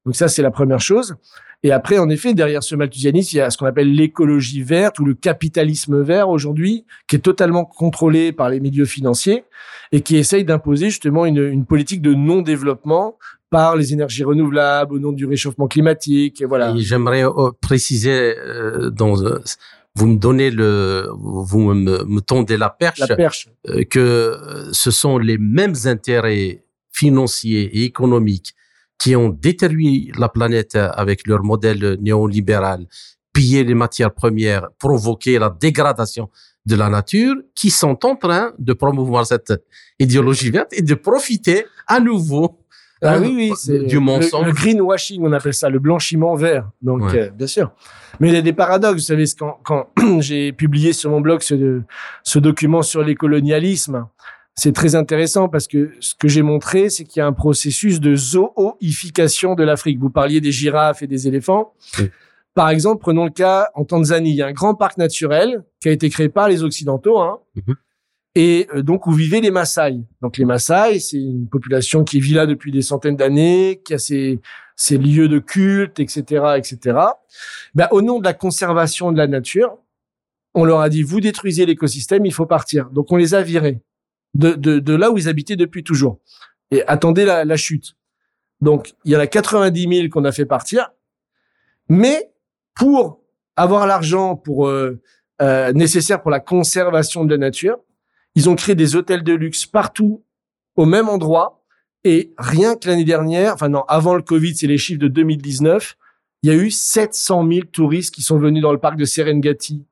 [0.05, 1.16] Donc ça, c'est la première chose.
[1.62, 4.98] Et après, en effet, derrière ce malthusianisme, il y a ce qu'on appelle l'écologie verte
[4.98, 9.44] ou le capitalisme vert aujourd'hui, qui est totalement contrôlé par les milieux financiers
[9.92, 13.18] et qui essaye d'imposer justement une, une politique de non-développement
[13.51, 16.40] par les énergies renouvelables au nom du réchauffement climatique.
[16.40, 16.72] Et voilà.
[16.76, 19.40] J'aimerais euh, préciser euh, dans euh,
[19.97, 23.49] vous me donnez le, vous me, me tondez la perche, la perche.
[23.68, 28.55] Euh, que ce sont les mêmes intérêts financiers et économiques
[28.99, 32.86] qui ont détruit la planète avec leur modèle néolibéral,
[33.32, 36.28] pillé les matières premières, provoqué la dégradation
[36.66, 39.55] de la nature, qui sont en train de promouvoir cette
[39.99, 42.59] idéologie verte et de profiter à nouveau
[43.03, 44.46] ah oui, oui, c'est du mensonge.
[44.46, 46.68] Le, greenwashing, on appelle ça, le blanchiment vert.
[46.82, 47.72] Donc, euh, bien sûr.
[48.18, 48.94] Mais il y a des paradoxes.
[48.94, 49.88] Vous savez, quand, quand
[50.20, 51.80] j'ai publié sur mon blog ce,
[52.22, 54.07] ce document sur les colonialismes,
[54.55, 58.01] c'est très intéressant parce que ce que j'ai montré, c'est qu'il y a un processus
[58.01, 59.98] de zooification de l'Afrique.
[59.98, 61.72] Vous parliez des girafes et des éléphants.
[62.55, 64.30] Par exemple, prenons le cas en Tanzanie.
[64.30, 67.18] Il y a un grand parc naturel qui a été créé par les Occidentaux.
[67.18, 67.76] Hein, mhm
[68.34, 70.00] et euh, donc où vivaient les Maasai.
[70.22, 73.98] Donc les Maasai, c'est une population qui vit là depuis des centaines d'années, qui a
[73.98, 74.40] ses,
[74.76, 76.98] ses lieux de culte, etc., etc.
[77.74, 79.78] Ben, au nom de la conservation de la nature,
[80.54, 82.90] on leur a dit vous détruisez l'écosystème, il faut partir.
[82.90, 83.80] Donc on les a virés
[84.34, 86.20] de, de, de là où ils habitaient depuis toujours.
[86.70, 87.96] Et attendez la, la chute.
[88.60, 90.92] Donc il y en a 90 000 qu'on a fait partir,
[91.88, 92.30] mais
[92.74, 93.20] pour
[93.56, 95.00] avoir l'argent pour euh,
[95.42, 97.78] euh, nécessaire pour la conservation de la nature,
[98.34, 100.24] ils ont créé des hôtels de luxe partout,
[100.76, 101.62] au même endroit.
[102.04, 105.96] Et rien que l'année dernière, enfin non, avant le Covid, c'est les chiffres de 2019,
[106.42, 109.84] il y a eu 700 000 touristes qui sont venus dans le parc de Serengeti.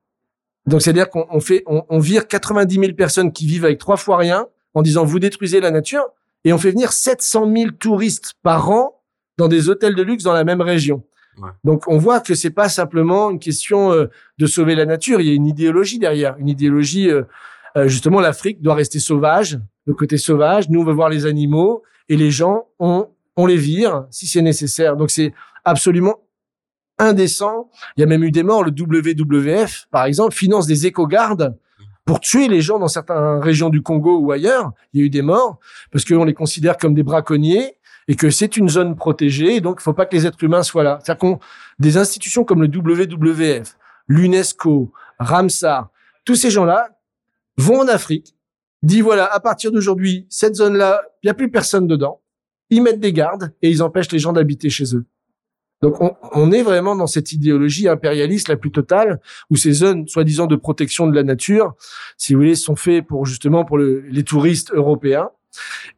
[0.65, 4.17] Donc c'est-à-dire qu'on fait, on, on, vire 90 000 personnes qui vivent avec trois fois
[4.17, 6.03] rien en disant vous détruisez la nature
[6.43, 9.01] et on fait venir 700 000 touristes par an
[9.37, 11.03] dans des hôtels de luxe dans la même région.
[11.37, 11.49] Ouais.
[11.63, 15.27] Donc on voit que c'est pas simplement une question euh, de sauver la nature, il
[15.27, 17.23] y a une idéologie derrière, une idéologie euh,
[17.77, 20.69] euh, justement, l'Afrique doit rester sauvage, le côté sauvage.
[20.69, 24.41] Nous, on veut voir les animaux et les gens, on, on les vire si c'est
[24.41, 24.95] nécessaire.
[24.95, 25.33] Donc, c'est
[25.65, 26.19] absolument
[26.97, 27.69] indécent.
[27.95, 28.63] Il y a même eu des morts.
[28.63, 31.57] Le WWF, par exemple, finance des éco-gardes
[32.05, 34.71] pour tuer les gens dans certaines régions du Congo ou ailleurs.
[34.93, 35.59] Il y a eu des morts
[35.91, 37.75] parce qu'on les considère comme des braconniers
[38.07, 40.81] et que c'est une zone protégée, donc il faut pas que les êtres humains soient
[40.81, 40.99] là.
[41.03, 41.39] C'est-à-dire qu'on
[41.77, 45.89] des institutions comme le WWF, l'UNESCO, Ramsar,
[46.25, 46.89] tous ces gens-là
[47.59, 48.35] vont en Afrique,
[48.81, 52.21] disent voilà, à partir d'aujourd'hui, cette zone-là, il n'y a plus personne dedans.
[52.69, 55.05] Ils mettent des gardes et ils empêchent les gens d'habiter chez eux.
[55.81, 55.95] Donc
[56.33, 60.57] on, est vraiment dans cette idéologie impérialiste la plus totale, où ces zones soi-disant de
[60.57, 61.73] protection de la nature,
[62.17, 65.29] si vous voulez, sont faits pour justement pour les touristes européens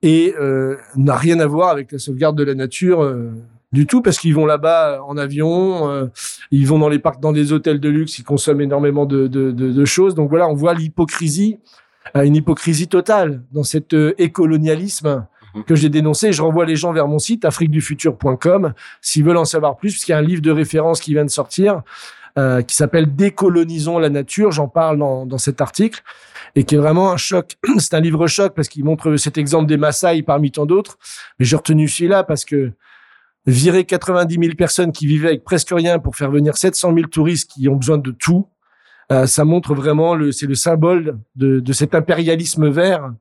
[0.03, 3.01] et euh, n'a rien à voir avec la sauvegarde de la nature.
[3.01, 3.31] Euh,
[3.71, 6.07] du tout parce qu'ils vont là-bas en avion, euh,
[6.51, 9.51] ils vont dans les parcs, dans des hôtels de luxe, ils consomment énormément de, de,
[9.51, 10.15] de, de choses.
[10.15, 11.59] Donc voilà, on voit l'hypocrisie,
[12.15, 15.63] une hypocrisie totale dans cet écolonialisme Mhm.
[15.63, 16.31] que j'ai dénoncé.
[16.31, 20.15] Je renvoie les gens vers mon site afriquedufutur.com s'ils veulent en savoir plus, puisqu'il y
[20.15, 21.81] a un livre de référence qui vient de sortir
[22.37, 24.51] euh, qui s'appelle Décolonisons la nature.
[24.51, 26.01] J'en parle dans, dans cet article
[26.55, 27.57] et qui est vraiment un choc.
[27.77, 30.97] C'est un livre choc parce qu'il montre cet exemple des Maasai parmi tant d'autres.
[31.39, 32.71] Mais j'ai retenu celui-là parce que
[33.45, 37.51] virer 90 000 personnes qui vivaient avec presque rien pour faire venir 700 000 touristes
[37.51, 38.47] qui ont besoin de tout,
[39.11, 43.11] euh, ça montre vraiment le, c'est le symbole de, de cet impérialisme vert.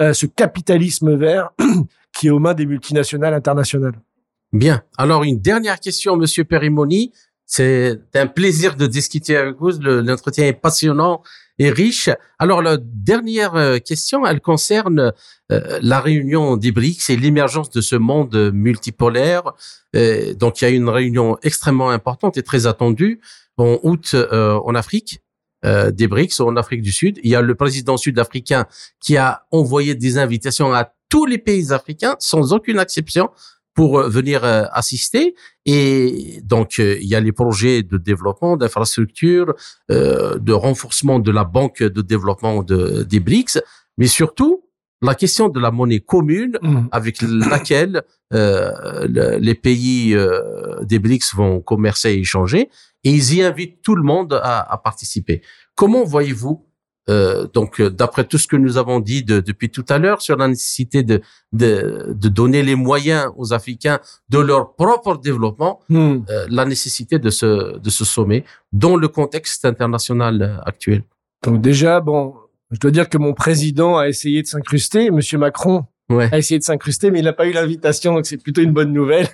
[0.00, 1.50] Euh, ce capitalisme vert
[2.12, 3.98] qui est aux mains des multinationales internationales.
[4.52, 4.82] Bien.
[4.96, 7.12] Alors, une dernière question, Monsieur Perimoni.
[7.46, 9.70] C'est un plaisir de discuter avec vous.
[9.80, 11.22] L'entretien est passionnant
[11.58, 12.10] et riche.
[12.38, 15.12] Alors, la dernière euh, question, elle concerne
[15.50, 19.52] euh, la réunion des BRICS et l'émergence de ce monde multipolaire.
[20.38, 23.20] donc, il y a une réunion extrêmement importante et très attendue
[23.56, 25.20] en août en Afrique
[25.64, 27.18] euh, des BRICS en Afrique du Sud.
[27.24, 28.66] Il y a le président sud-africain
[29.00, 33.30] qui a envoyé des invitations à tous les pays africains sans aucune exception
[33.78, 35.36] pour euh, venir euh, assister.
[35.64, 39.54] Et donc, il y a les projets de développement, d'infrastructures,
[39.88, 43.60] de renforcement de la banque de développement de, des BRICS,
[43.98, 44.64] mais surtout
[45.02, 46.86] la question de la monnaie commune mmh.
[46.90, 48.02] avec laquelle
[48.32, 50.16] les pays
[50.90, 52.70] des BRICS vont commercer et échanger
[53.04, 55.42] et ils y invitent tout le monde à, à participer.
[55.76, 56.67] Comment voyez-vous
[57.08, 60.20] euh, donc, euh, d'après tout ce que nous avons dit de, depuis tout à l'heure
[60.20, 61.20] sur la nécessité de,
[61.52, 66.18] de, de, donner les moyens aux Africains de leur propre développement, hmm.
[66.28, 71.02] euh, la nécessité de ce, de ce sommet dans le contexte international actuel.
[71.44, 72.34] Donc déjà, bon,
[72.70, 76.28] je dois dire que mon président a essayé de s'incruster, Monsieur Macron ouais.
[76.32, 78.92] a essayé de s'incruster, mais il n'a pas eu l'invitation, donc c'est plutôt une bonne
[78.92, 79.28] nouvelle.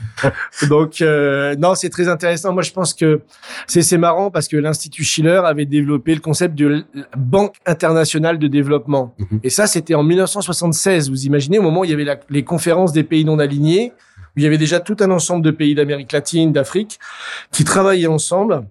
[0.68, 2.52] donc euh, non, c'est très intéressant.
[2.52, 3.20] Moi, je pense que
[3.66, 6.84] c'est c'est marrant parce que l'Institut Schiller avait développé le concept de
[7.16, 9.40] Banque internationale de développement, mhm.
[9.42, 11.10] et ça, c'était en 1976.
[11.10, 13.92] Vous imaginez au moment où il y avait les conférences des pays non alignés,
[14.36, 16.98] où il y avait déjà tout un ensemble de pays d'Amérique latine, d'Afrique,
[17.52, 18.66] qui travaillaient ensemble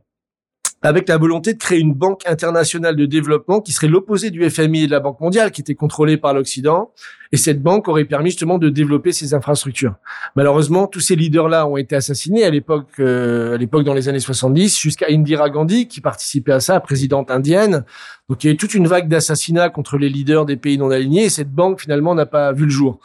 [0.85, 4.83] avec la volonté de créer une banque internationale de développement qui serait l'opposé du FMI
[4.83, 6.91] et de la Banque mondiale, qui était contrôlée par l'Occident.
[7.31, 9.95] Et cette banque aurait permis justement de développer ces infrastructures.
[10.35, 14.19] Malheureusement, tous ces leaders-là ont été assassinés à l'époque, euh, à l'époque dans les années
[14.19, 17.83] 70, jusqu'à Indira Gandhi, qui participait à ça, présidente indienne.
[18.29, 20.91] Donc il y a eu toute une vague d'assassinats contre les leaders des pays non
[20.91, 21.25] alignés.
[21.25, 22.99] Et cette banque finalement n'a pas vu le jour.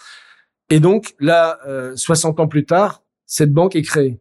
[0.69, 1.59] Et donc là,
[1.97, 4.21] 60 euh, ans plus tard, cette banque est créée.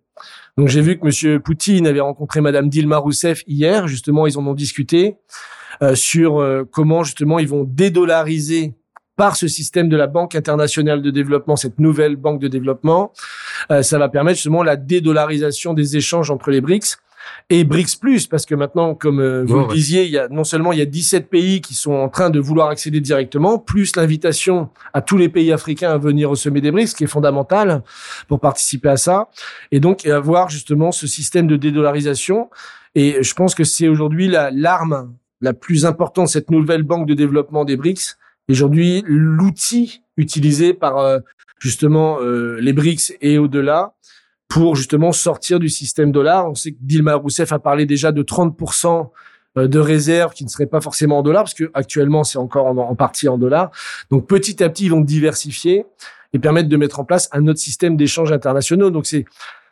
[0.60, 3.88] Donc j'ai vu que Monsieur Poutine avait rencontré Madame Dilma Rousseff hier.
[3.88, 5.16] Justement, ils en ont discuté
[5.82, 8.74] euh, sur euh, comment justement ils vont dédollariser
[9.16, 13.14] par ce système de la Banque internationale de développement, cette nouvelle banque de développement.
[13.72, 16.98] Euh, ça va permettre justement la dédollarisation des échanges entre les BRICS
[17.50, 20.44] et BRICS Plus, parce que maintenant, comme euh, vous le disiez, il y a non
[20.44, 23.96] seulement il y a 17 pays qui sont en train de vouloir accéder directement, plus
[23.96, 27.84] l'invitation à tous les pays africains à venir au sommet des BRICS, qui est fondamental
[28.28, 29.30] pour participer à ça,
[29.72, 32.50] et donc avoir justement ce système de dédollarisation.
[32.96, 37.14] Et je pense que c'est aujourd'hui la l'arme la plus importante cette nouvelle banque de
[37.14, 38.18] développement des BRICS.
[38.50, 41.20] Aujourd'hui, l'outil utilisé par euh,
[41.60, 43.94] justement euh, les BRICS et au-delà
[44.50, 46.50] pour justement sortir du système dollar.
[46.50, 49.10] On sait que Dilma Rousseff a parlé déjà de 30%
[49.58, 52.66] euh, de réserves qui ne seraient pas forcément en dollars, parce que actuellement c'est encore
[52.66, 53.72] en, partie en dollars.
[54.12, 55.86] Donc petit à petit, ils vont diversifier
[56.34, 58.90] et permettre de mettre en place un autre système d'échanges internationaux.
[58.90, 59.26] Donc c'est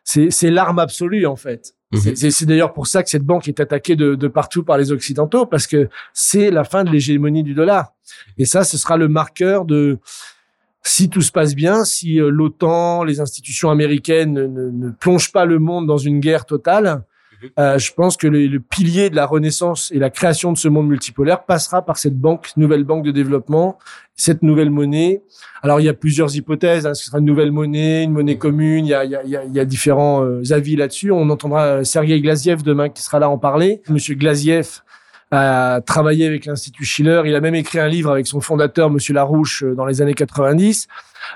[0.04, 1.74] c'est l'arme absolue en fait.
[1.92, 2.16] Mhm.
[2.16, 5.46] C'est d'ailleurs pour ça que cette banque est attaquée de, de partout par les occidentaux
[5.46, 7.92] parce que c'est la fin de l'hégémonie du dollar.
[8.38, 10.00] Et ça, ce sera le marqueur de
[10.84, 15.46] si tout se passe bien, si euh, l'OTAN, les institutions américaines ne, ne, plongent pas
[15.46, 17.04] le monde dans une guerre totale,
[17.42, 17.50] mhm.
[17.60, 20.88] euh, je pense que le, pilier de la renaissance et la création de ce monde
[20.88, 23.78] multipolaire passera par cette banque, nouvelle banque de développement,
[24.16, 25.22] cette nouvelle monnaie.
[25.62, 26.88] Alors il y a plusieurs hypothèses.
[26.88, 28.86] Hein, ce sera une nouvelle monnaie, une monnaie commune.
[28.86, 31.12] Il y a, il y a, il y a différents euh, avis là-dessus.
[31.12, 33.82] On entendra Sergei Glaziev demain qui sera là en parler.
[33.90, 34.82] Monsieur Glaziev
[35.32, 37.22] a travaillé avec l'Institut Schiller.
[37.26, 40.88] Il a même écrit un livre avec son fondateur, Monsieur Larouche, dans les années 90.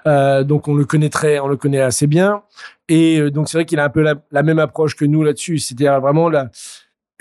[0.08, 2.44] Euh, donc on le connaît très, on le connaît assez bien.
[2.88, 5.24] Et euh, donc c'est vrai qu'il a un peu la, la même approche que nous
[5.24, 5.58] là-dessus.
[5.58, 6.50] C'est-à-dire vraiment la,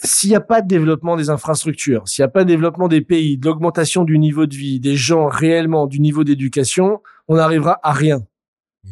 [0.05, 3.01] s'il n'y a pas de développement des infrastructures, s'il n'y a pas de développement des
[3.01, 7.79] pays, de l'augmentation du niveau de vie, des gens réellement, du niveau d'éducation, on n'arrivera
[7.83, 8.21] à rien.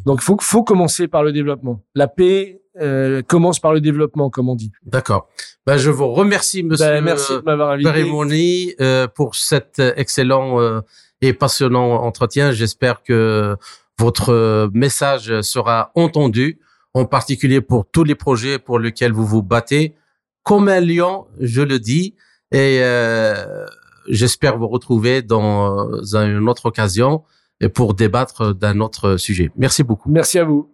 [0.05, 1.81] Donc, faut faut commencer par le développement.
[1.95, 4.71] La paix euh, commence par le développement, comme on dit.
[4.85, 5.29] D'accord.
[5.65, 8.75] Ben, je vous remercie, Monsieur Ben, merci de m'avoir invité.
[8.81, 10.81] Euh, pour cet excellent euh,
[11.21, 12.51] et passionnant entretien.
[12.51, 13.55] J'espère que
[13.97, 16.59] votre euh, message sera entendu,
[16.93, 19.95] en particulier pour tous les projets pour lesquels vous vous battez.
[20.43, 22.15] Comme un lion, je le dis,
[22.51, 23.65] et euh,
[24.07, 27.23] j'espère vous retrouver dans une autre occasion
[27.61, 29.51] et pour débattre d'un autre sujet.
[29.57, 30.09] Merci beaucoup.
[30.09, 30.73] Merci à vous.